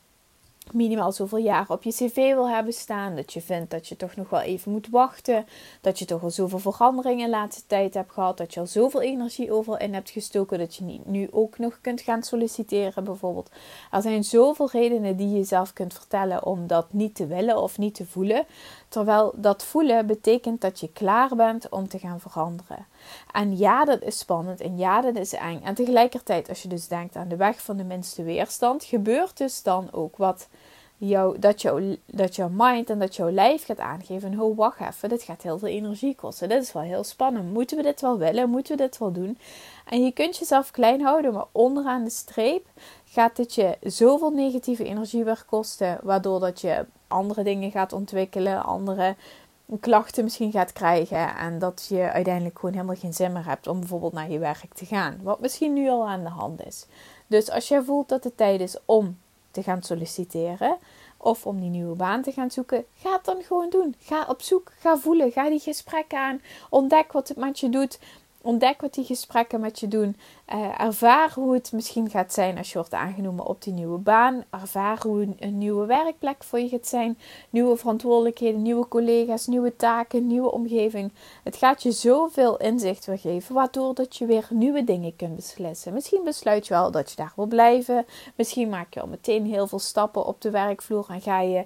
minimaal 0.72 1.12
zoveel 1.12 1.38
jaar 1.38 1.66
op 1.70 1.84
je 1.84 1.92
cv 1.92 2.16
wil 2.16 2.50
hebben 2.50 2.74
staan. 2.74 3.16
Dat 3.16 3.34
je 3.34 3.42
vindt 3.42 3.72
dat 3.72 3.88
je 3.88 3.96
toch 3.96 4.16
nog 4.16 4.30
wel 4.30 4.42
even 4.42 4.72
moet 4.72 4.90
wachten. 4.90 5.46
Dat 5.82 6.00
je 6.00 6.06
toch 6.06 6.24
al 6.24 6.30
zoveel 6.30 6.60
veranderingen 6.60 7.26
in 7.26 7.32
de 7.32 7.38
laatste 7.38 7.66
tijd 7.68 7.94
hebt 7.94 8.12
gehad. 8.12 8.38
Dat 8.38 8.54
je 8.54 8.60
al 8.60 8.68
zoveel 8.68 9.02
energie 9.02 9.52
overal 9.52 9.80
in 9.80 9.94
hebt 9.94 10.10
gestoken. 10.10 10.60
Dat 10.60 10.76
je 10.76 10.84
niet 10.84 11.06
nu 11.06 11.28
ook 11.32 11.58
nog 11.58 11.78
kunt 11.82 12.02
gaan 12.02 12.24
solliciteren 12.24 13.04
bijvoorbeeld. 13.04 13.50
Er 13.92 14.02
zijn 14.02 14.24
zoveel 14.24 14.70
redenen 14.72 15.16
die 15.16 15.30
je 15.30 15.38
jezelf 15.38 15.74
kunt 15.74 15.94
vertellen 15.94 16.46
om 16.46 16.68
dat 16.68 16.94
niet 16.94 17.16
te 17.16 17.28
willen 17.28 17.62
of 17.62 17.78
niet 17.78 17.96
te 17.96 18.06
voelen. 18.06 18.46
Terwijl 18.94 19.34
dat 19.36 19.64
voelen 19.64 20.08
betekent 20.08 20.62
dat 20.62 20.80
je 20.80 20.92
klaar 20.92 21.36
bent 21.36 21.70
om 21.70 21.88
te 21.88 22.00
gaan 22.00 22.20
veranderen. 22.20 22.86
En 23.32 23.58
ja, 23.58 23.86
dat 23.86 24.02
is 24.02 24.20
spannend 24.20 24.62
en 24.62 24.78
ja, 24.78 25.02
dat 25.02 25.16
is 25.16 25.34
eng. 25.34 25.62
En 25.64 25.74
tegelijkertijd, 25.76 26.50
als 26.50 26.62
je 26.62 26.68
dus 26.68 26.88
denkt 26.88 27.16
aan 27.16 27.28
de 27.28 27.36
weg 27.36 27.62
van 27.62 27.78
de 27.78 27.84
minste 27.84 28.24
weerstand, 28.24 28.84
gebeurt 28.84 29.38
dus 29.38 29.64
dan 29.64 29.88
ook 29.92 30.18
wat 30.18 30.48
jou, 30.98 31.40
dat, 31.40 31.62
jou, 31.62 31.98
dat 32.06 32.36
jouw 32.36 32.50
mind 32.52 32.90
en 32.90 33.00
dat 33.00 33.16
jouw 33.16 33.32
lijf 33.32 33.66
gaat 33.66 33.80
aangeven: 33.80 34.40
oh, 34.40 34.58
wacht 34.58 34.80
even, 34.80 35.10
dit 35.10 35.24
gaat 35.24 35.42
heel 35.42 35.58
veel 35.58 35.68
energie 35.68 36.16
kosten. 36.16 36.50
Dit 36.50 36.62
is 36.62 36.74
wel 36.74 36.84
heel 36.84 37.04
spannend. 37.04 37.54
Moeten 37.54 37.78
we 37.78 37.84
dit 37.84 38.02
wel 38.02 38.18
willen? 38.18 38.50
Moeten 38.50 38.78
we 38.78 38.84
dit 38.84 38.98
wel 38.98 39.12
doen? 39.12 39.38
En 39.86 40.04
je 40.04 40.12
kunt 40.12 40.38
jezelf 40.38 40.72
klein 40.72 41.02
houden, 41.02 41.34
maar 41.34 41.46
onderaan 41.52 42.04
de 42.04 42.10
streep 42.10 42.68
gaat 43.06 43.36
dit 43.36 43.54
je 43.54 43.78
zoveel 43.82 44.32
negatieve 44.32 44.84
energie 44.84 45.24
weer 45.24 45.44
kosten, 45.48 46.00
waardoor 46.02 46.40
dat 46.40 46.62
je 46.62 46.86
andere 47.14 47.44
dingen 47.44 47.72
gaat 47.72 47.94
ontwikkelen, 47.94 48.64
andere 48.64 49.16
klachten 49.80 50.24
misschien 50.24 50.52
gaat 50.52 50.74
krijgen 50.74 51.36
en 51.36 51.60
dat 51.60 51.86
je 51.90 52.12
uiteindelijk 52.12 52.60
gewoon 52.60 52.76
helemaal 52.76 52.96
geen 52.96 53.14
zin 53.14 53.32
meer 53.32 53.46
hebt 53.46 53.68
om 53.68 53.80
bijvoorbeeld 53.80 54.14
naar 54.14 54.32
je 54.32 54.40
werk 54.40 54.74
te 54.74 54.86
gaan, 54.86 55.20
wat 55.24 55.40
misschien 55.40 55.74
nu 55.74 55.90
al 55.90 56.08
aan 56.08 56.24
de 56.24 56.30
hand 56.30 56.66
is. 56.66 56.86
Dus 57.28 57.52
als 57.52 57.68
jij 57.68 57.82
voelt 57.82 58.10
dat 58.10 58.24
het 58.24 58.38
tijd 58.38 58.62
is 58.62 58.78
om 58.86 59.20
te 59.52 59.64
gaan 59.64 59.84
solliciteren 59.84 60.78
of 61.18 61.46
om 61.46 61.60
die 61.60 61.70
nieuwe 61.70 61.96
baan 61.96 62.22
te 62.22 62.32
gaan 62.32 62.52
zoeken, 62.52 62.86
ga 62.96 63.12
het 63.12 63.26
dan 63.26 63.44
gewoon 63.44 63.70
doen. 63.70 63.96
Ga 64.00 64.26
op 64.28 64.42
zoek, 64.42 64.72
ga 64.80 64.98
voelen, 64.98 65.32
ga 65.32 65.50
die 65.50 65.60
gesprekken 65.60 66.20
aan, 66.20 66.42
ontdek 66.70 67.12
wat 67.12 67.28
het 67.28 67.38
met 67.38 67.60
je 67.60 67.70
doet. 67.70 68.00
Ontdek 68.46 68.82
wat 68.82 68.94
die 68.94 69.06
gesprekken 69.06 69.60
met 69.60 69.80
je 69.80 69.88
doen. 69.88 70.16
Uh, 70.54 70.82
ervaar 70.82 71.32
hoe 71.34 71.54
het 71.54 71.72
misschien 71.72 72.10
gaat 72.10 72.34
zijn 72.34 72.58
als 72.58 72.72
je 72.72 72.78
wordt 72.78 72.94
aangenomen 72.94 73.46
op 73.46 73.64
die 73.64 73.74
nieuwe 73.74 73.98
baan. 73.98 74.44
Ervaar 74.50 75.02
hoe 75.02 75.28
een, 75.40 75.58
nieuwe 75.58 75.86
werkplek 75.86 76.44
voor 76.44 76.60
je 76.60 76.68
gaat 76.68 76.88
zijn. 76.88 77.18
Nieuwe 77.50 77.78
verantwoordelijkheden, 77.78 78.62
nieuwe 78.62 78.88
collega's, 78.88 79.48
nieuwe 79.48 79.76
taken, 79.76 80.28
nieuwe 80.28 80.52
omgeving. 80.52 81.12
Het 81.44 81.56
gaat 81.56 81.84
je 81.84 81.92
zoveel 81.92 82.58
inzicht 82.58 83.06
weer 83.06 83.20
geven, 83.20 83.56
waardoor 83.56 83.94
dat 83.94 84.16
je 84.16 84.26
weer 84.26 84.48
nieuwe 84.50 84.84
dingen 84.84 85.16
kunt 85.16 85.36
beslissen. 85.36 85.94
Misschien 85.94 86.24
besluit 86.24 86.68
je 86.68 86.74
wel 86.74 86.92
dat 86.92 87.10
je 87.10 87.16
daar 87.16 87.34
wil 87.36 87.46
blijven. 87.46 88.06
Misschien 88.36 88.70
maak 88.70 88.94
je 88.94 89.02
al 89.02 89.08
meteen 89.08 89.46
heel 89.46 89.68
veel 89.68 89.80
stappen 89.80 90.26
op 90.26 90.42
de 90.42 90.50
werkvloer 90.50 91.06
en 91.10 91.22
ga 91.22 91.42
je 91.42 91.66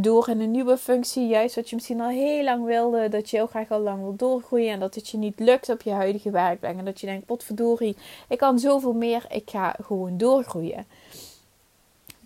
door 0.00 0.28
in 0.28 0.40
een 0.40 0.50
nieuwe 0.50 0.78
functie, 0.78 1.26
juist 1.26 1.54
wat 1.54 1.68
je 1.68 1.74
misschien 1.74 2.00
al 2.00 2.08
heel 2.08 2.44
lang 2.44 2.64
wilde, 2.64 3.08
dat 3.08 3.30
je 3.30 3.36
heel 3.36 3.46
graag 3.46 3.70
al 3.70 3.80
lang 3.80 4.02
wil 4.02 4.16
doorgroeien 4.16 4.72
en 4.72 4.80
dat 4.80 4.94
het 4.94 5.08
je 5.08 5.16
niet 5.16 5.38
lukt 5.38 5.68
op 5.68 5.82
je 5.82 5.90
huidige 5.90 6.30
werkplek 6.30 6.78
en 6.78 6.84
dat 6.84 7.00
je 7.00 7.06
denkt, 7.06 7.26
potverdorie, 7.26 7.96
ik 8.28 8.38
kan 8.38 8.58
zoveel 8.58 8.92
meer, 8.92 9.26
ik 9.28 9.50
ga 9.50 9.76
gewoon 9.82 10.16
doorgroeien. 10.16 10.86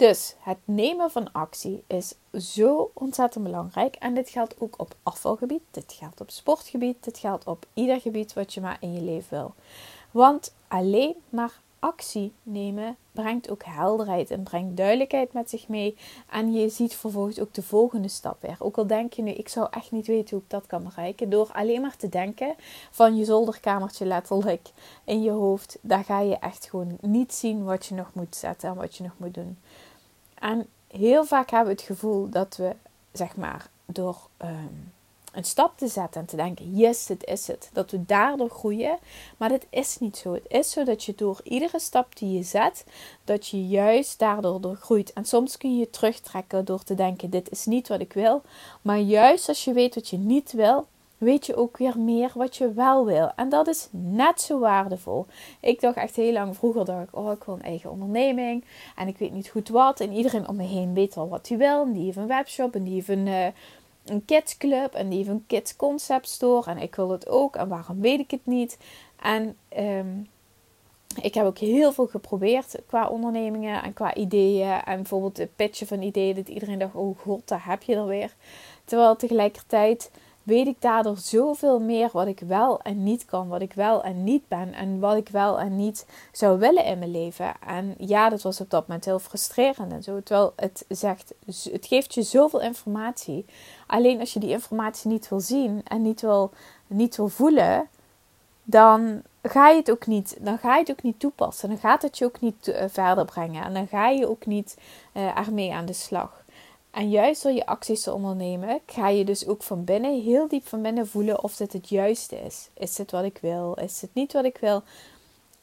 Dus 0.00 0.35
het 0.38 0.59
nemen 0.64 1.11
van 1.11 1.33
actie 1.33 1.83
is 1.87 2.14
zo 2.33 2.90
ontzettend 2.95 3.45
belangrijk. 3.45 3.95
En 3.95 4.14
dit 4.14 4.28
geldt 4.30 4.54
ook 4.59 4.75
op 4.76 4.95
afvalgebied, 5.02 5.62
dit 5.71 5.92
geldt 5.99 6.21
op 6.21 6.30
sportgebied, 6.30 7.04
dit 7.04 7.19
geldt 7.19 7.47
op 7.47 7.66
ieder 7.75 8.00
gebied 8.00 8.33
wat 8.33 8.54
je 8.54 8.61
maar 8.61 8.76
in 8.80 8.92
je 8.92 9.00
leven 9.00 9.38
wil. 9.38 9.54
Want 10.11 10.54
alleen 10.69 11.14
maar 11.28 11.61
actie 11.80 12.32
nemen 12.42 12.96
brengt 13.12 13.50
ook 13.50 13.64
helderheid 13.64 14.30
en 14.30 14.42
brengt 14.42 14.76
duidelijkheid 14.76 15.32
met 15.32 15.50
zich 15.50 15.68
mee. 15.68 15.96
En 16.30 16.52
je 16.52 16.68
ziet 16.68 16.94
vervolgens 16.94 17.40
ook 17.40 17.54
de 17.54 17.62
volgende 17.62 18.08
stap 18.08 18.42
weer. 18.42 18.56
Ook 18.58 18.78
al 18.78 18.87
denk 18.87 19.12
je 19.12 19.22
nu, 19.22 19.30
ik 19.30 19.49
zou 19.49 19.66
echt 19.70 19.90
niet 19.90 20.06
weten 20.06 20.30
hoe 20.30 20.44
ik 20.44 20.50
dat 20.50 20.66
kan 20.66 20.82
bereiken. 20.82 21.30
Door 21.30 21.50
alleen 21.52 21.80
maar 21.80 21.96
te 21.96 22.08
denken 22.08 22.54
van 22.90 23.16
je 23.16 23.25
zolderkamertje 23.25 24.06
letterlijk 24.06 24.68
in 25.04 25.22
je 25.22 25.30
hoofd. 25.30 25.78
Daar 25.80 26.04
ga 26.04 26.20
je 26.20 26.37
echt 26.37 26.68
gewoon 26.70 26.99
niet 27.00 27.34
zien 27.34 27.64
wat 27.64 27.87
je 27.87 27.94
nog 27.94 28.14
moet 28.14 28.37
zetten 28.37 28.68
en 28.68 28.75
wat 28.75 28.96
je 28.96 29.02
nog 29.02 29.14
moet 29.16 29.34
doen. 29.34 29.58
En 30.34 30.66
heel 30.88 31.25
vaak 31.25 31.50
hebben 31.50 31.68
we 31.68 31.80
het 31.80 31.90
gevoel 31.90 32.28
dat 32.28 32.56
we, 32.56 32.76
zeg 33.12 33.37
maar, 33.37 33.70
door... 33.87 34.28
Ehm, 34.37 34.75
een 35.32 35.44
stap 35.44 35.78
te 35.78 35.87
zetten 35.87 36.20
en 36.20 36.26
te 36.26 36.37
denken: 36.37 36.76
yes, 36.76 37.06
dit 37.06 37.25
is 37.25 37.46
het. 37.46 37.70
Dat 37.72 37.90
we 37.90 38.04
daardoor 38.04 38.50
groeien. 38.50 38.99
Maar 39.37 39.49
dat 39.49 39.66
is 39.70 39.99
niet 39.99 40.16
zo. 40.16 40.32
Het 40.32 40.44
is 40.49 40.70
zo 40.70 40.84
dat 40.84 41.04
je 41.04 41.14
door 41.16 41.40
iedere 41.42 41.80
stap 41.80 42.16
die 42.16 42.37
je 42.37 42.42
zet, 42.42 42.84
dat 43.25 43.46
je 43.46 43.66
juist 43.66 44.18
daardoor 44.18 44.60
door 44.60 44.76
groeit. 44.76 45.12
En 45.12 45.25
soms 45.25 45.56
kun 45.56 45.72
je 45.72 45.78
je 45.78 45.90
terugtrekken 45.90 46.64
door 46.64 46.82
te 46.82 46.94
denken: 46.94 47.30
dit 47.30 47.50
is 47.50 47.66
niet 47.66 47.88
wat 47.88 48.00
ik 48.00 48.12
wil. 48.12 48.42
Maar 48.82 48.99
juist 48.99 49.49
als 49.49 49.64
je 49.64 49.72
weet 49.72 49.94
wat 49.94 50.08
je 50.08 50.18
niet 50.18 50.52
wil, 50.52 50.87
weet 51.18 51.46
je 51.46 51.56
ook 51.56 51.76
weer 51.76 51.99
meer 51.99 52.30
wat 52.34 52.56
je 52.56 52.72
wel 52.72 53.06
wil. 53.06 53.32
En 53.37 53.49
dat 53.49 53.66
is 53.66 53.88
net 53.90 54.40
zo 54.40 54.58
waardevol. 54.58 55.26
Ik 55.60 55.80
dacht 55.80 55.96
echt 55.96 56.16
heel 56.16 56.32
lang 56.32 56.56
vroeger, 56.56 56.84
dacht 56.84 57.08
ik, 57.08 57.16
oh, 57.16 57.32
ik 57.32 57.44
wil 57.44 57.54
een 57.54 57.62
eigen 57.62 57.90
onderneming. 57.90 58.64
En 58.96 59.08
ik 59.08 59.18
weet 59.18 59.32
niet 59.32 59.49
goed 59.49 59.68
wat. 59.68 60.00
En 60.00 60.12
iedereen 60.12 60.49
om 60.49 60.56
me 60.56 60.62
heen 60.62 60.94
weet 60.94 61.16
al 61.16 61.28
wat 61.28 61.49
hij 61.49 61.58
wil. 61.58 61.82
En 61.82 61.92
die 61.92 62.04
heeft 62.04 62.16
een 62.16 62.26
webshop 62.26 62.75
en 62.75 62.84
die 62.84 62.94
heeft 62.94 63.08
een... 63.08 63.26
Uh, 63.26 63.46
een 64.04 64.25
kidsclub 64.25 64.95
en 64.95 65.09
die 65.09 65.19
heeft 65.19 65.30
een 65.30 65.45
kids 65.47 65.76
concept 65.76 66.28
store. 66.28 66.71
En 66.71 66.78
ik 66.78 66.95
wil 66.95 67.11
het 67.11 67.28
ook 67.28 67.57
en 67.57 67.69
waarom 67.69 68.00
weet 68.00 68.21
ik 68.21 68.30
het 68.30 68.47
niet? 68.47 68.78
En 69.23 69.57
ehm, 69.69 70.19
ik 71.23 71.35
heb 71.35 71.47
ook 71.47 71.59
heel 71.59 71.92
veel 71.92 72.07
geprobeerd 72.07 72.78
qua 72.87 73.09
ondernemingen 73.09 73.83
en 73.83 73.92
qua 73.92 74.14
ideeën. 74.14 74.83
En 74.85 74.97
bijvoorbeeld 74.97 75.37
het 75.37 75.57
pitchen 75.57 75.87
van 75.87 76.02
ideeën 76.02 76.35
dat 76.35 76.49
iedereen 76.49 76.78
dacht 76.78 76.95
oh 76.95 77.19
god 77.19 77.49
daar 77.49 77.64
heb 77.66 77.83
je 77.83 77.95
er 77.95 78.07
weer. 78.07 78.35
Terwijl 78.85 79.16
tegelijkertijd 79.16 80.11
weet 80.50 80.66
ik 80.66 80.80
daardoor 80.80 81.16
zoveel 81.16 81.80
meer 81.80 82.09
wat 82.12 82.26
ik 82.26 82.40
wel 82.40 82.80
en 82.80 83.02
niet 83.02 83.25
kan, 83.25 83.49
wat 83.49 83.61
ik 83.61 83.73
wel 83.73 84.02
en 84.02 84.25
niet 84.25 84.49
ben 84.49 84.75
en 84.75 85.00
wat 85.00 85.16
ik 85.16 85.28
wel 85.28 85.61
en 85.61 85.76
niet 85.76 86.07
zou 86.33 86.59
willen 86.59 86.85
in 86.85 86.99
mijn 86.99 87.11
leven. 87.11 87.52
En 87.66 87.95
ja, 87.99 88.28
dat 88.28 88.42
was 88.42 88.61
op 88.61 88.71
dat 88.71 88.87
moment 88.87 89.04
heel 89.04 89.19
frustrerend 89.19 89.92
en 89.92 90.02
zo. 90.02 90.23
Terwijl 90.23 90.52
het 90.57 90.85
zegt, 90.88 91.35
het 91.47 91.87
geeft 91.87 92.14
je 92.14 92.23
zoveel 92.23 92.61
informatie. 92.61 93.45
Alleen 93.87 94.21
als 94.21 94.33
je 94.33 94.40
die 94.40 94.50
informatie 94.50 95.11
niet 95.11 95.28
wil 95.28 95.40
zien 95.40 95.80
en 95.85 96.02
niet 96.02 96.21
wil, 96.21 96.50
niet 96.87 97.16
wil 97.16 97.28
voelen, 97.28 97.88
dan 98.62 99.23
ga 99.42 99.69
je 99.69 99.76
het 99.76 99.90
ook 99.90 100.07
niet, 100.07 100.37
dan 100.40 100.59
ga 100.59 100.75
je 100.75 100.80
het 100.80 100.90
ook 100.90 101.02
niet 101.02 101.21
toepassen. 101.21 101.69
Dan 101.69 101.78
gaat 101.78 102.02
het 102.02 102.19
je 102.19 102.25
ook 102.25 102.40
niet 102.40 102.69
uh, 102.69 102.85
verder 102.88 103.25
brengen 103.25 103.64
en 103.64 103.75
dan 103.75 103.88
ga 103.88 104.09
je 104.09 104.28
ook 104.28 104.47
niet 104.47 104.78
uh, 105.12 105.38
ermee 105.38 105.73
aan 105.73 105.87
de 105.87 105.92
slag. 105.92 106.39
En 106.90 107.11
juist 107.11 107.42
door 107.42 107.52
je 107.52 107.66
acties 107.66 108.02
te 108.02 108.12
ondernemen, 108.12 108.80
ga 108.87 109.09
je 109.09 109.25
dus 109.25 109.47
ook 109.47 109.62
van 109.62 109.85
binnen, 109.85 110.23
heel 110.23 110.49
diep 110.49 110.66
van 110.66 110.82
binnen 110.82 111.09
voelen 111.09 111.42
of 111.42 111.56
dit 111.56 111.73
het 111.73 111.88
juiste 111.88 112.37
is. 112.37 112.68
Is 112.75 112.94
dit 112.94 113.11
wat 113.11 113.25
ik 113.25 113.38
wil? 113.40 113.75
Is 113.75 114.00
het 114.00 114.11
niet 114.14 114.32
wat 114.32 114.44
ik 114.44 114.56
wil? 114.61 114.82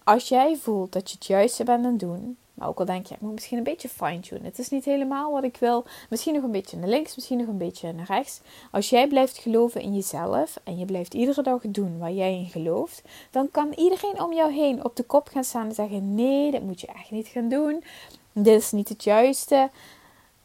Als 0.03 0.27
jij 0.27 0.55
voelt 0.55 0.91
dat 0.91 1.09
je 1.09 1.15
het 1.15 1.25
juiste 1.25 1.63
bent 1.63 1.85
aan 1.85 1.91
het 1.91 1.99
doen, 1.99 2.37
maar 2.57 2.67
ook 2.67 2.79
al 2.79 2.85
denk 2.85 3.05
je, 3.05 3.13
ik 3.13 3.21
moet 3.21 3.33
misschien 3.33 3.57
een 3.57 3.63
beetje 3.63 3.89
fine-tunen. 3.89 4.45
Het 4.45 4.59
is 4.59 4.69
niet 4.69 4.85
helemaal 4.85 5.31
wat 5.31 5.43
ik 5.43 5.57
wil. 5.57 5.85
Misschien 6.09 6.33
nog 6.33 6.43
een 6.43 6.51
beetje 6.51 6.77
naar 6.77 6.89
links, 6.89 7.15
misschien 7.15 7.37
nog 7.37 7.47
een 7.47 7.57
beetje 7.57 7.93
naar 7.93 8.05
rechts. 8.05 8.41
Als 8.71 8.89
jij 8.89 9.07
blijft 9.07 9.37
geloven 9.37 9.81
in 9.81 9.95
jezelf 9.95 10.59
en 10.63 10.77
je 10.77 10.85
blijft 10.85 11.13
iedere 11.13 11.41
dag 11.41 11.61
doen 11.67 11.97
waar 11.97 12.11
jij 12.11 12.33
in 12.33 12.49
gelooft, 12.49 13.01
dan 13.31 13.51
kan 13.51 13.73
iedereen 13.75 14.21
om 14.21 14.33
jou 14.33 14.53
heen 14.53 14.85
op 14.85 14.95
de 14.95 15.03
kop 15.03 15.27
gaan 15.27 15.43
staan 15.43 15.67
en 15.67 15.75
zeggen: 15.75 16.15
Nee, 16.15 16.51
dat 16.51 16.61
moet 16.61 16.81
je 16.81 16.87
echt 16.87 17.11
niet 17.11 17.27
gaan 17.27 17.49
doen. 17.49 17.83
Dit 18.31 18.61
is 18.61 18.71
niet 18.71 18.89
het 18.89 19.03
juiste 19.03 19.69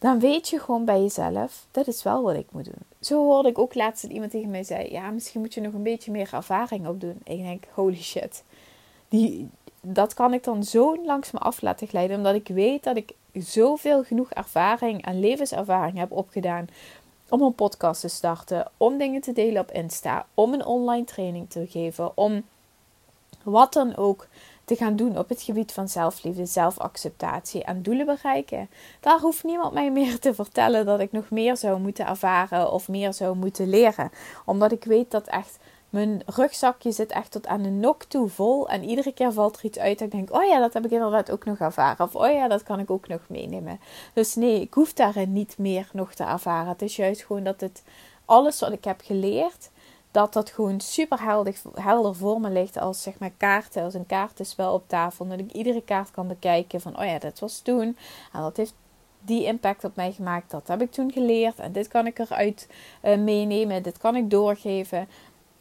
dan 0.03 0.19
weet 0.19 0.49
je 0.49 0.59
gewoon 0.59 0.85
bij 0.85 1.01
jezelf, 1.01 1.67
dat 1.71 1.87
is 1.87 2.03
wel 2.03 2.23
wat 2.23 2.35
ik 2.35 2.47
moet 2.51 2.65
doen. 2.65 2.83
Zo 3.01 3.25
hoorde 3.25 3.49
ik 3.49 3.59
ook 3.59 3.75
laatst 3.75 4.03
dat 4.03 4.11
iemand 4.11 4.31
tegen 4.31 4.51
mij 4.51 4.65
zei, 4.65 4.91
ja, 4.91 5.11
misschien 5.11 5.41
moet 5.41 5.55
je 5.55 5.61
nog 5.61 5.73
een 5.73 5.83
beetje 5.83 6.11
meer 6.11 6.29
ervaring 6.33 6.87
opdoen. 6.87 7.21
Ik 7.25 7.43
denk, 7.43 7.65
holy 7.75 8.03
shit. 8.03 8.45
Die, 9.09 9.49
dat 9.81 10.15
kan 10.15 10.35
ik 10.35 10.45
dan 10.45 10.65
zo 10.65 11.05
langs 11.05 11.31
me 11.31 11.39
af 11.39 11.61
laten 11.61 11.87
glijden, 11.87 12.17
omdat 12.17 12.35
ik 12.35 12.49
weet 12.49 12.85
dat 12.85 12.97
ik 12.97 13.13
zoveel 13.33 14.05
genoeg 14.05 14.31
ervaring 14.31 15.05
en 15.05 15.21
levenservaring 15.21 15.99
heb 15.99 16.13
opgedaan 16.13 16.69
om 17.29 17.43
een 17.43 17.55
podcast 17.55 18.01
te 18.01 18.09
starten, 18.09 18.71
om 18.77 18.99
dingen 18.99 19.21
te 19.21 19.33
delen 19.33 19.63
op 19.63 19.71
Insta, 19.71 20.27
om 20.35 20.53
een 20.53 20.65
online 20.65 21.05
training 21.05 21.51
te 21.51 21.67
geven, 21.69 22.17
om 22.17 22.43
wat 23.43 23.73
dan 23.73 23.97
ook 23.97 24.27
te 24.65 24.77
gaan 24.77 24.97
doen 24.97 25.19
op 25.19 25.29
het 25.29 25.43
gebied 25.43 25.73
van 25.73 25.89
zelfliefde, 25.89 26.47
zelfacceptatie 26.47 27.65
en 27.65 27.83
doelen 27.83 28.07
bereiken. 28.07 28.69
Daar 29.01 29.21
hoeft 29.21 29.45
niemand 29.45 29.73
mij 29.73 29.91
meer 29.91 30.19
te 30.19 30.35
vertellen 30.35 30.87
dat 30.87 31.01
ik 31.01 31.13
nog 31.13 31.31
meer 31.31 31.57
zou 31.57 31.81
moeten 31.81 32.07
ervaren 32.07 32.73
of 32.73 32.89
meer 32.89 33.13
zou 33.15 33.37
moeten 33.37 33.69
leren. 33.69 34.11
Omdat 34.45 34.73
ik 34.73 34.85
weet 34.85 35.11
dat 35.11 35.27
echt 35.27 35.59
mijn 35.93 36.23
rugzakje 36.27 36.93
zit 36.93 37.13
echt 37.13 37.31
tot 37.31 37.47
aan 37.47 37.63
de 37.63 37.71
nok 37.71 38.05
toe 38.05 38.29
vol. 38.29 38.69
En 38.69 38.85
iedere 38.85 39.13
keer 39.13 39.33
valt 39.33 39.57
er 39.57 39.65
iets 39.65 39.79
uit 39.79 39.99
dat 39.99 40.07
ik 40.07 40.13
denk: 40.13 40.35
oh 40.35 40.45
ja, 40.45 40.59
dat 40.59 40.73
heb 40.73 40.85
ik 40.85 40.91
inderdaad 40.91 41.31
ook 41.31 41.45
nog 41.45 41.59
ervaren. 41.59 42.05
Of 42.07 42.15
oh 42.15 42.33
ja, 42.33 42.49
dat 42.49 42.63
kan 42.63 42.79
ik 42.79 42.91
ook 42.91 43.09
nog 43.09 43.21
meenemen. 43.29 43.81
Dus 44.13 44.35
nee, 44.35 44.61
ik 44.61 44.75
hoef 44.75 44.93
daarin 44.93 45.33
niet 45.33 45.59
meer 45.59 45.89
nog 45.93 46.15
te 46.15 46.25
ervaren. 46.25 46.69
Het 46.69 46.83
is 46.83 46.97
juist 46.97 47.25
gewoon 47.25 47.45
dat 47.45 47.61
het 47.61 47.83
alles 48.25 48.61
wat 48.61 48.73
ik 48.73 48.85
heb 48.85 49.01
geleerd 49.05 49.71
dat 50.13 50.33
dat 50.33 50.51
gewoon 50.51 50.81
super 50.81 51.23
helder, 51.23 51.55
helder 51.75 52.15
voor 52.15 52.41
me 52.41 52.51
ligt 52.51 52.79
als 52.79 53.03
zeg 53.03 53.19
maar 53.19 53.33
kaarten, 53.37 53.83
als 53.83 53.95
een 53.95 54.07
kaartenspel 54.07 54.73
op 54.73 54.89
tafel. 54.89 55.29
Dat 55.29 55.39
ik 55.39 55.53
iedere 55.53 55.83
kaart 55.83 56.11
kan 56.11 56.29
bekijken 56.29 56.81
van, 56.81 56.99
oh 56.99 57.05
ja, 57.05 57.19
dat 57.19 57.39
was 57.39 57.61
toen. 57.61 57.97
En 58.33 58.41
dat 58.41 58.57
heeft 58.57 58.75
die 59.21 59.45
impact 59.45 59.85
op 59.85 59.97
mij 59.97 60.13
gemaakt. 60.13 60.51
Dat 60.51 60.69
heb 60.69 60.83
ik 60.83 60.91
toen 60.91 61.13
geleerd. 61.13 61.59
En 61.59 61.73
dit 61.73 61.89
kan 61.89 62.07
ik 62.07 62.19
eruit 62.19 62.69
uh, 63.05 63.19
meenemen. 63.19 63.83
Dit 63.83 63.99
kan 63.99 64.17
ik 64.17 64.31
doorgeven. 64.31 65.09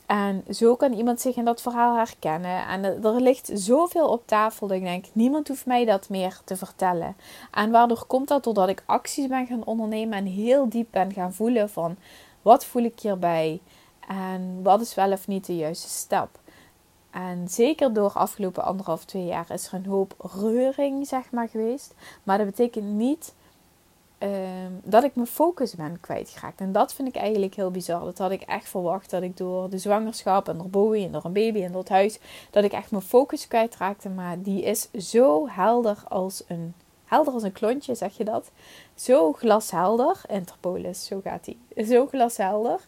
En 0.06 0.44
zo 0.50 0.76
kan 0.76 0.94
iemand 0.94 1.22
zich 1.22 1.36
in 1.36 1.46
dat 1.46 1.62
verhaal 1.62 1.96
herkennen. 1.96 2.68
En 2.68 2.84
er 2.84 3.22
ligt 3.22 3.52
zoveel 3.54 4.08
op 4.08 4.28
tafel 4.28 4.68
dat 4.68 4.78
ik 4.78 4.84
denk, 4.84 5.06
niemand 5.14 5.48
hoeft 5.48 5.66
mij 5.66 5.86
dat 5.86 6.10
meer 6.10 6.42
te 6.44 6.56
vertellen. 6.56 7.16
En 7.52 7.72
waardoor 7.72 8.06
komt 8.06 8.28
dat? 8.28 8.44
Doordat 8.44 8.70
ik 8.70 8.84
acties 8.86 9.28
ben 9.28 9.48
gaan 9.48 9.66
ondernemen 9.66 10.18
en 10.18 10.26
heel 10.26 10.70
diep 10.70 10.88
ben 10.92 11.14
gaan 11.14 11.34
voelen 11.34 11.70
van, 11.70 11.98
wat 12.42 12.66
voel 12.66 12.84
ik 12.84 13.00
hierbij? 13.00 13.60
En 14.16 14.60
wat 14.64 14.82
is 14.82 14.96
wel 14.96 15.12
of 15.12 15.28
niet 15.28 15.46
de 15.46 15.56
juiste 15.56 15.90
stap? 15.90 16.40
En 17.12 17.48
zeker 17.50 17.94
door 17.94 18.12
afgelopen 18.14 18.64
anderhalf, 18.64 19.06
twee 19.06 19.26
jaar 19.26 19.52
is 19.52 19.68
er 19.68 19.74
een 19.74 19.86
hoop 19.86 20.14
reuring, 20.18 21.08
zeg 21.08 21.32
maar, 21.32 21.50
geweest. 21.50 21.94
Maar 22.24 22.38
dat 22.38 22.48
betekent 22.48 22.86
niet 22.86 23.34
Ehm, 24.22 24.72
dat 24.84 25.04
ik 25.04 25.16
mijn 25.16 25.28
focus 25.28 25.76
ben 25.76 26.00
kwijtgeraakt. 26.00 26.60
En 26.60 26.72
dat 26.72 26.94
vind 26.94 27.08
ik 27.08 27.16
eigenlijk 27.16 27.56
heel 27.56 27.72
bizar. 27.72 28.06
Dat 28.06 28.18
had 28.18 28.32
ik 28.32 28.42
echt 28.42 28.70
verwacht 28.70 29.10
dat 29.10 29.22
ik 29.22 29.38
door 29.38 29.70
de 29.70 29.78
zwangerschap 29.78 30.48
en 30.48 30.58
door 30.58 30.70
Bowie 30.70 31.06
en 31.06 31.12
door 31.12 31.26
een 31.26 31.34
baby 31.34 31.64
en 31.64 31.72
door 31.72 31.80
het 31.80 31.90
huis, 31.90 32.20
dat 32.50 32.64
ik 32.64 32.72
echt 32.72 32.92
mijn 32.92 33.04
focus 33.04 33.48
kwijtraakte. 33.48 34.10
Maar 34.10 34.42
die 34.42 34.62
is 34.62 34.92
zo 34.92 35.48
helder 35.48 36.04
als 36.08 36.44
een, 36.48 36.74
helder 37.06 37.34
als 37.34 37.44
een 37.44 37.52
klontje, 37.52 37.96
zeg 37.96 38.18
je 38.18 38.24
dat? 38.24 38.52
Zo 38.96 39.34
glashelder. 39.34 40.22
Interpolis, 40.28 41.06
zo 41.06 41.20
gaat 41.24 41.46
die. 41.46 41.86
Zo 41.86 42.08
glashelder. 42.08 42.80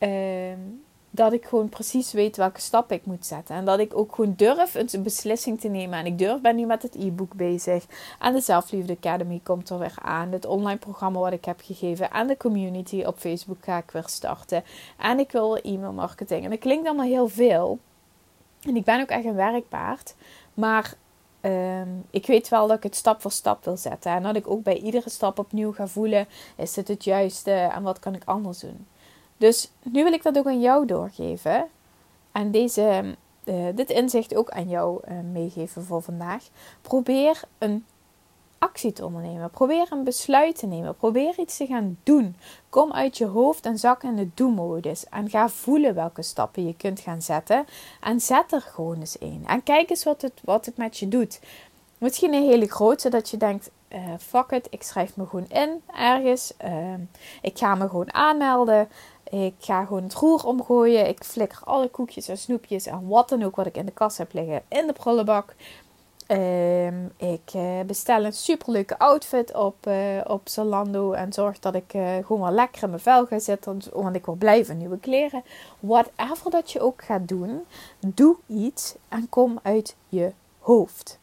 Um, 0.00 0.82
dat 1.10 1.32
ik 1.32 1.44
gewoon 1.44 1.68
precies 1.68 2.12
weet 2.12 2.36
welke 2.36 2.60
stap 2.60 2.92
ik 2.92 3.06
moet 3.06 3.26
zetten. 3.26 3.56
En 3.56 3.64
dat 3.64 3.78
ik 3.78 3.96
ook 3.96 4.14
gewoon 4.14 4.34
durf 4.36 4.74
een 4.74 5.02
beslissing 5.02 5.60
te 5.60 5.68
nemen. 5.68 5.98
En 5.98 6.06
ik 6.06 6.18
durf, 6.18 6.40
ben 6.40 6.56
nu 6.56 6.66
met 6.66 6.82
het 6.82 6.94
e-book 6.94 7.34
bezig. 7.34 7.86
En 8.18 8.32
de 8.32 8.40
Zelfliefde 8.40 8.96
Academy 8.96 9.40
komt 9.42 9.70
er 9.70 9.78
weer 9.78 9.94
aan. 10.02 10.32
Het 10.32 10.46
online 10.46 10.78
programma 10.78 11.18
wat 11.18 11.32
ik 11.32 11.44
heb 11.44 11.60
gegeven. 11.64 12.10
En 12.10 12.26
de 12.26 12.36
community 12.36 13.02
op 13.06 13.18
Facebook 13.18 13.64
ga 13.64 13.78
ik 13.78 13.90
weer 13.90 14.04
starten. 14.06 14.64
En 14.98 15.18
ik 15.18 15.32
wil 15.32 15.56
e-mail 15.56 15.92
marketing. 15.92 16.44
En 16.44 16.50
dat 16.50 16.58
klinkt 16.58 16.86
allemaal 16.86 17.06
heel 17.06 17.28
veel. 17.28 17.78
En 18.62 18.76
ik 18.76 18.84
ben 18.84 19.00
ook 19.00 19.08
echt 19.08 19.24
een 19.24 19.34
werkpaard. 19.34 20.14
Maar 20.54 20.94
ehm, 21.40 21.88
ik 22.10 22.26
weet 22.26 22.48
wel 22.48 22.66
dat 22.66 22.76
ik 22.76 22.82
het 22.82 22.96
stap 22.96 23.20
voor 23.20 23.32
stap 23.32 23.64
wil 23.64 23.76
zetten. 23.76 24.12
En 24.12 24.22
dat 24.22 24.36
ik 24.36 24.50
ook 24.50 24.62
bij 24.62 24.76
iedere 24.78 25.10
stap 25.10 25.38
opnieuw 25.38 25.72
ga 25.72 25.86
voelen: 25.86 26.26
is 26.56 26.72
dit 26.72 26.88
het 26.88 27.04
juiste 27.04 27.52
en 27.52 27.82
wat 27.82 27.98
kan 27.98 28.14
ik 28.14 28.22
anders 28.24 28.58
doen? 28.58 28.86
Dus 29.40 29.70
nu 29.82 30.04
wil 30.04 30.12
ik 30.12 30.22
dat 30.22 30.38
ook 30.38 30.46
aan 30.46 30.60
jou 30.60 30.86
doorgeven. 30.86 31.68
En 32.32 32.50
deze, 32.50 33.16
uh, 33.44 33.66
dit 33.74 33.90
inzicht 33.90 34.34
ook 34.34 34.50
aan 34.50 34.68
jou 34.68 35.00
uh, 35.08 35.14
meegeven 35.32 35.84
voor 35.84 36.02
vandaag. 36.02 36.48
Probeer 36.82 37.42
een 37.58 37.84
actie 38.58 38.92
te 38.92 39.04
ondernemen. 39.04 39.50
Probeer 39.50 39.86
een 39.90 40.04
besluit 40.04 40.58
te 40.58 40.66
nemen. 40.66 40.96
Probeer 40.96 41.38
iets 41.38 41.56
te 41.56 41.66
gaan 41.66 41.98
doen. 42.02 42.36
Kom 42.68 42.92
uit 42.92 43.18
je 43.18 43.26
hoofd 43.26 43.66
en 43.66 43.78
zak 43.78 44.02
in 44.02 44.16
de 44.16 44.28
do-modus. 44.34 45.08
En 45.08 45.30
ga 45.30 45.48
voelen 45.48 45.94
welke 45.94 46.22
stappen 46.22 46.66
je 46.66 46.76
kunt 46.76 47.00
gaan 47.00 47.22
zetten. 47.22 47.64
En 48.00 48.20
zet 48.20 48.52
er 48.52 48.60
gewoon 48.60 48.98
eens 48.98 49.16
een. 49.20 49.44
En 49.46 49.62
kijk 49.62 49.90
eens 49.90 50.04
wat 50.04 50.22
het, 50.22 50.40
wat 50.44 50.66
het 50.66 50.76
met 50.76 50.98
je 50.98 51.08
doet. 51.08 51.40
Misschien 51.98 52.34
een 52.34 52.48
hele 52.48 52.68
grote 52.68 53.08
dat 53.08 53.30
je 53.30 53.36
denkt: 53.36 53.70
uh, 53.88 53.98
fuck 54.18 54.50
it, 54.50 54.66
ik 54.70 54.82
schrijf 54.82 55.16
me 55.16 55.26
gewoon 55.26 55.48
in 55.48 55.82
ergens. 55.86 56.54
ik 57.42 57.58
ga 57.58 57.74
me 57.74 57.88
gewoon 57.88 58.14
aanmelden. 58.14 58.88
Ik 59.30 59.54
ga 59.58 59.84
gewoon 59.84 60.02
het 60.02 60.14
roer 60.14 60.46
omgooien. 60.46 61.08
Ik 61.08 61.24
flikker 61.24 61.60
alle 61.64 61.88
koekjes 61.88 62.28
en 62.28 62.38
snoepjes 62.38 62.86
en 62.86 63.08
wat 63.08 63.28
dan 63.28 63.42
ook 63.42 63.56
wat 63.56 63.66
ik 63.66 63.76
in 63.76 63.86
de 63.86 63.92
kast 63.92 64.18
heb 64.18 64.32
liggen 64.32 64.62
in 64.68 64.86
de 64.86 64.92
prullenbak. 64.92 65.54
Um, 66.28 67.12
ik 67.16 67.54
uh, 67.56 67.80
bestel 67.86 68.24
een 68.24 68.32
superleuke 68.32 68.98
outfit 68.98 69.54
op, 69.54 69.86
uh, 69.86 70.20
op 70.26 70.48
Zalando. 70.48 71.12
En 71.12 71.32
zorg 71.32 71.58
dat 71.58 71.74
ik 71.74 71.94
uh, 71.94 72.14
gewoon 72.24 72.40
wel 72.40 72.50
lekker 72.50 72.82
in 72.82 72.88
mijn 72.88 73.00
vel 73.00 73.26
ga 73.26 73.38
zitten. 73.38 73.80
Want 73.92 74.16
ik 74.16 74.24
wil 74.26 74.34
blijven 74.34 74.78
nieuwe 74.78 74.98
kleren. 74.98 75.44
Whatever 75.80 76.50
dat 76.50 76.70
je 76.70 76.80
ook 76.80 77.02
gaat 77.04 77.28
doen. 77.28 77.64
Doe 78.06 78.36
iets 78.46 78.94
en 79.08 79.28
kom 79.28 79.58
uit 79.62 79.96
je 80.08 80.32
hoofd. 80.58 81.18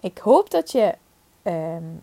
Ik 0.00 0.18
hoop 0.18 0.50
dat 0.50 0.72
je 0.72 0.94
um, 1.42 2.00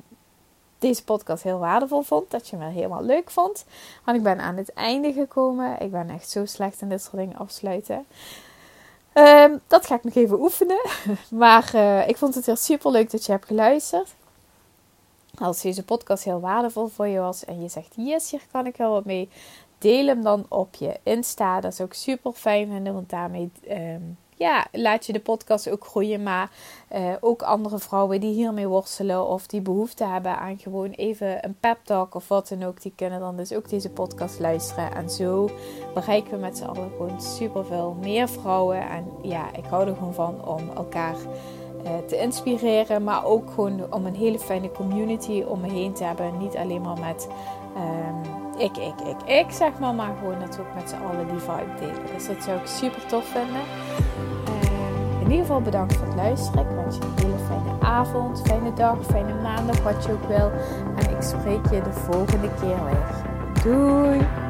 deze 0.80 1.04
podcast 1.04 1.44
heel 1.44 1.60
waardevol 1.60 2.02
vond. 2.02 2.32
Dat 2.32 2.48
je 2.48 2.58
me 2.58 2.70
helemaal 2.70 3.04
leuk 3.04 3.32
vond. 3.32 3.66
Want 4.04 4.18
ik 4.18 4.24
ben 4.24 4.40
aan 4.40 4.58
het 4.58 4.74
einde 4.74 5.14
gekomen. 5.14 5.80
Ik 5.80 5.92
ben 5.92 6.10
echt 6.10 6.30
zo 6.30 6.46
slecht 6.46 6.82
in 6.82 6.90
dit 6.90 7.02
soort 7.02 7.18
dingen 7.18 7.38
afsluiten. 7.38 8.06
Ehm, 9.14 9.58
dat 9.68 9.86
ga 9.86 9.96
ik 9.96 10.04
nog 10.04 10.16
even 10.16 10.40
oefenen. 10.40 10.82
Maar 11.30 11.72
uh, 11.76 12.08
ik 12.08 12.18
vond 12.18 12.36
het 12.36 12.46
heel 12.46 12.56
super 12.56 12.92
leuk 12.92 13.12
dat 13.12 13.26
je 13.26 13.32
hebt 13.32 13.46
geluisterd. 13.46 14.14
Als 15.40 15.62
deze 15.62 15.84
podcast 15.84 16.24
heel 16.24 16.40
waardevol 16.40 16.88
voor 16.88 17.08
je 17.08 17.20
was 17.20 17.46
en 17.46 17.62
je 17.62 17.70
zegt 17.70 17.94
yes, 17.96 18.32
hier 18.32 18.42
kan 18.52 18.66
ik 18.66 18.78
wel 18.78 18.92
wat 18.92 19.06
mee. 19.06 19.30
Deel 19.78 20.08
hem 20.08 20.24
dan 20.24 20.46
op 20.48 20.76
je 20.76 21.00
Insta. 21.04 21.62
Dat 21.62 21.72
is 21.72 21.82
ook 21.82 21.94
super 21.94 22.32
fijn 22.32 22.68
vinden, 22.68 22.94
want 22.94 23.10
daarmee 23.10 23.52
um, 23.70 24.18
ja, 24.38 24.65
laat 24.72 25.06
je 25.06 25.13
de 25.13 25.20
podcast 25.20 25.70
ook 25.70 25.86
groeien. 25.86 26.24
Maar 26.24 26.51
uh, 26.96 27.13
ook 27.20 27.41
andere 27.41 27.79
vrouwen 27.79 28.20
die 28.20 28.34
hiermee 28.34 28.67
worstelen 28.67 29.27
of 29.27 29.48
die 29.48 29.62
behoefte 29.62 30.06
hebben 30.06 30.38
aan 30.38 30.58
gewoon 30.60 30.89
even 30.89 31.46
een 31.46 31.56
pep 31.60 31.77
talk 31.84 32.15
of 32.15 32.27
wat 32.27 32.48
dan 32.48 32.63
ook, 32.63 32.82
die 32.82 32.94
kunnen 32.96 33.20
dan 33.20 33.38
dus 33.38 33.53
ook 33.53 33.69
deze 33.69 33.89
podcast 33.89 34.39
luisteren. 34.39 34.95
En 34.95 35.10
zo 35.10 35.50
bereiken 35.93 36.32
we 36.32 36.38
met 36.38 36.58
z'n 36.58 36.63
allen 36.63 36.91
gewoon 36.97 37.21
super 37.21 37.65
veel 37.65 37.97
meer 38.02 38.30
vrouwen. 38.30 38.89
En 38.89 39.06
ja, 39.21 39.54
ik 39.56 39.65
hou 39.65 39.88
er 39.88 39.95
gewoon 39.95 40.13
van 40.13 40.47
om 40.47 40.69
elkaar 40.76 41.15
uh, 41.84 41.91
te 42.08 42.17
inspireren, 42.17 43.04
maar 43.04 43.26
ook 43.26 43.50
gewoon 43.50 43.93
om 43.93 44.06
een 44.06 44.15
hele 44.15 44.39
fijne 44.39 44.71
community 44.71 45.43
om 45.47 45.62
me 45.62 45.71
heen 45.71 45.93
te 45.93 46.04
hebben. 46.04 46.38
Niet 46.38 46.56
alleen 46.56 46.82
maar 46.82 47.00
met. 47.00 47.28
Um, 47.78 48.45
ik, 48.58 48.78
ik, 48.78 49.02
ik, 49.02 49.45
ik 49.45 49.52
zeg 49.52 49.80
maar, 49.80 49.93
maar 49.93 50.15
gewoon 50.17 50.38
natuurlijk 50.38 50.76
met 50.76 50.89
z'n 50.89 50.95
allen 50.95 51.28
die 51.28 51.39
vibe 51.39 51.76
delen. 51.80 52.13
Dus 52.15 52.28
dat 52.28 52.43
zou 52.43 52.60
ik 52.60 52.67
super 52.67 53.06
tof 53.06 53.26
vinden. 53.26 53.62
In 55.28 55.34
ieder 55.34 55.48
geval 55.48 55.62
bedankt 55.62 55.96
voor 55.96 56.08
het 56.08 56.16
luisteren. 56.16 56.62
Ik 56.62 56.76
wens 56.76 56.96
je 56.96 57.02
een 57.02 57.26
hele 57.26 57.38
fijne 57.48 57.80
avond, 57.80 58.42
fijne 58.46 58.74
dag, 58.74 58.98
fijne 59.06 59.34
maandag, 59.42 59.84
wat 59.84 60.06
je 60.06 60.12
ook 60.12 60.28
wil. 60.28 60.52
En 60.96 61.16
ik 61.16 61.22
spreek 61.22 61.66
je 61.72 61.82
de 61.82 61.94
volgende 61.94 62.50
keer 62.60 62.84
weer. 62.86 63.24
Doei! 63.63 64.47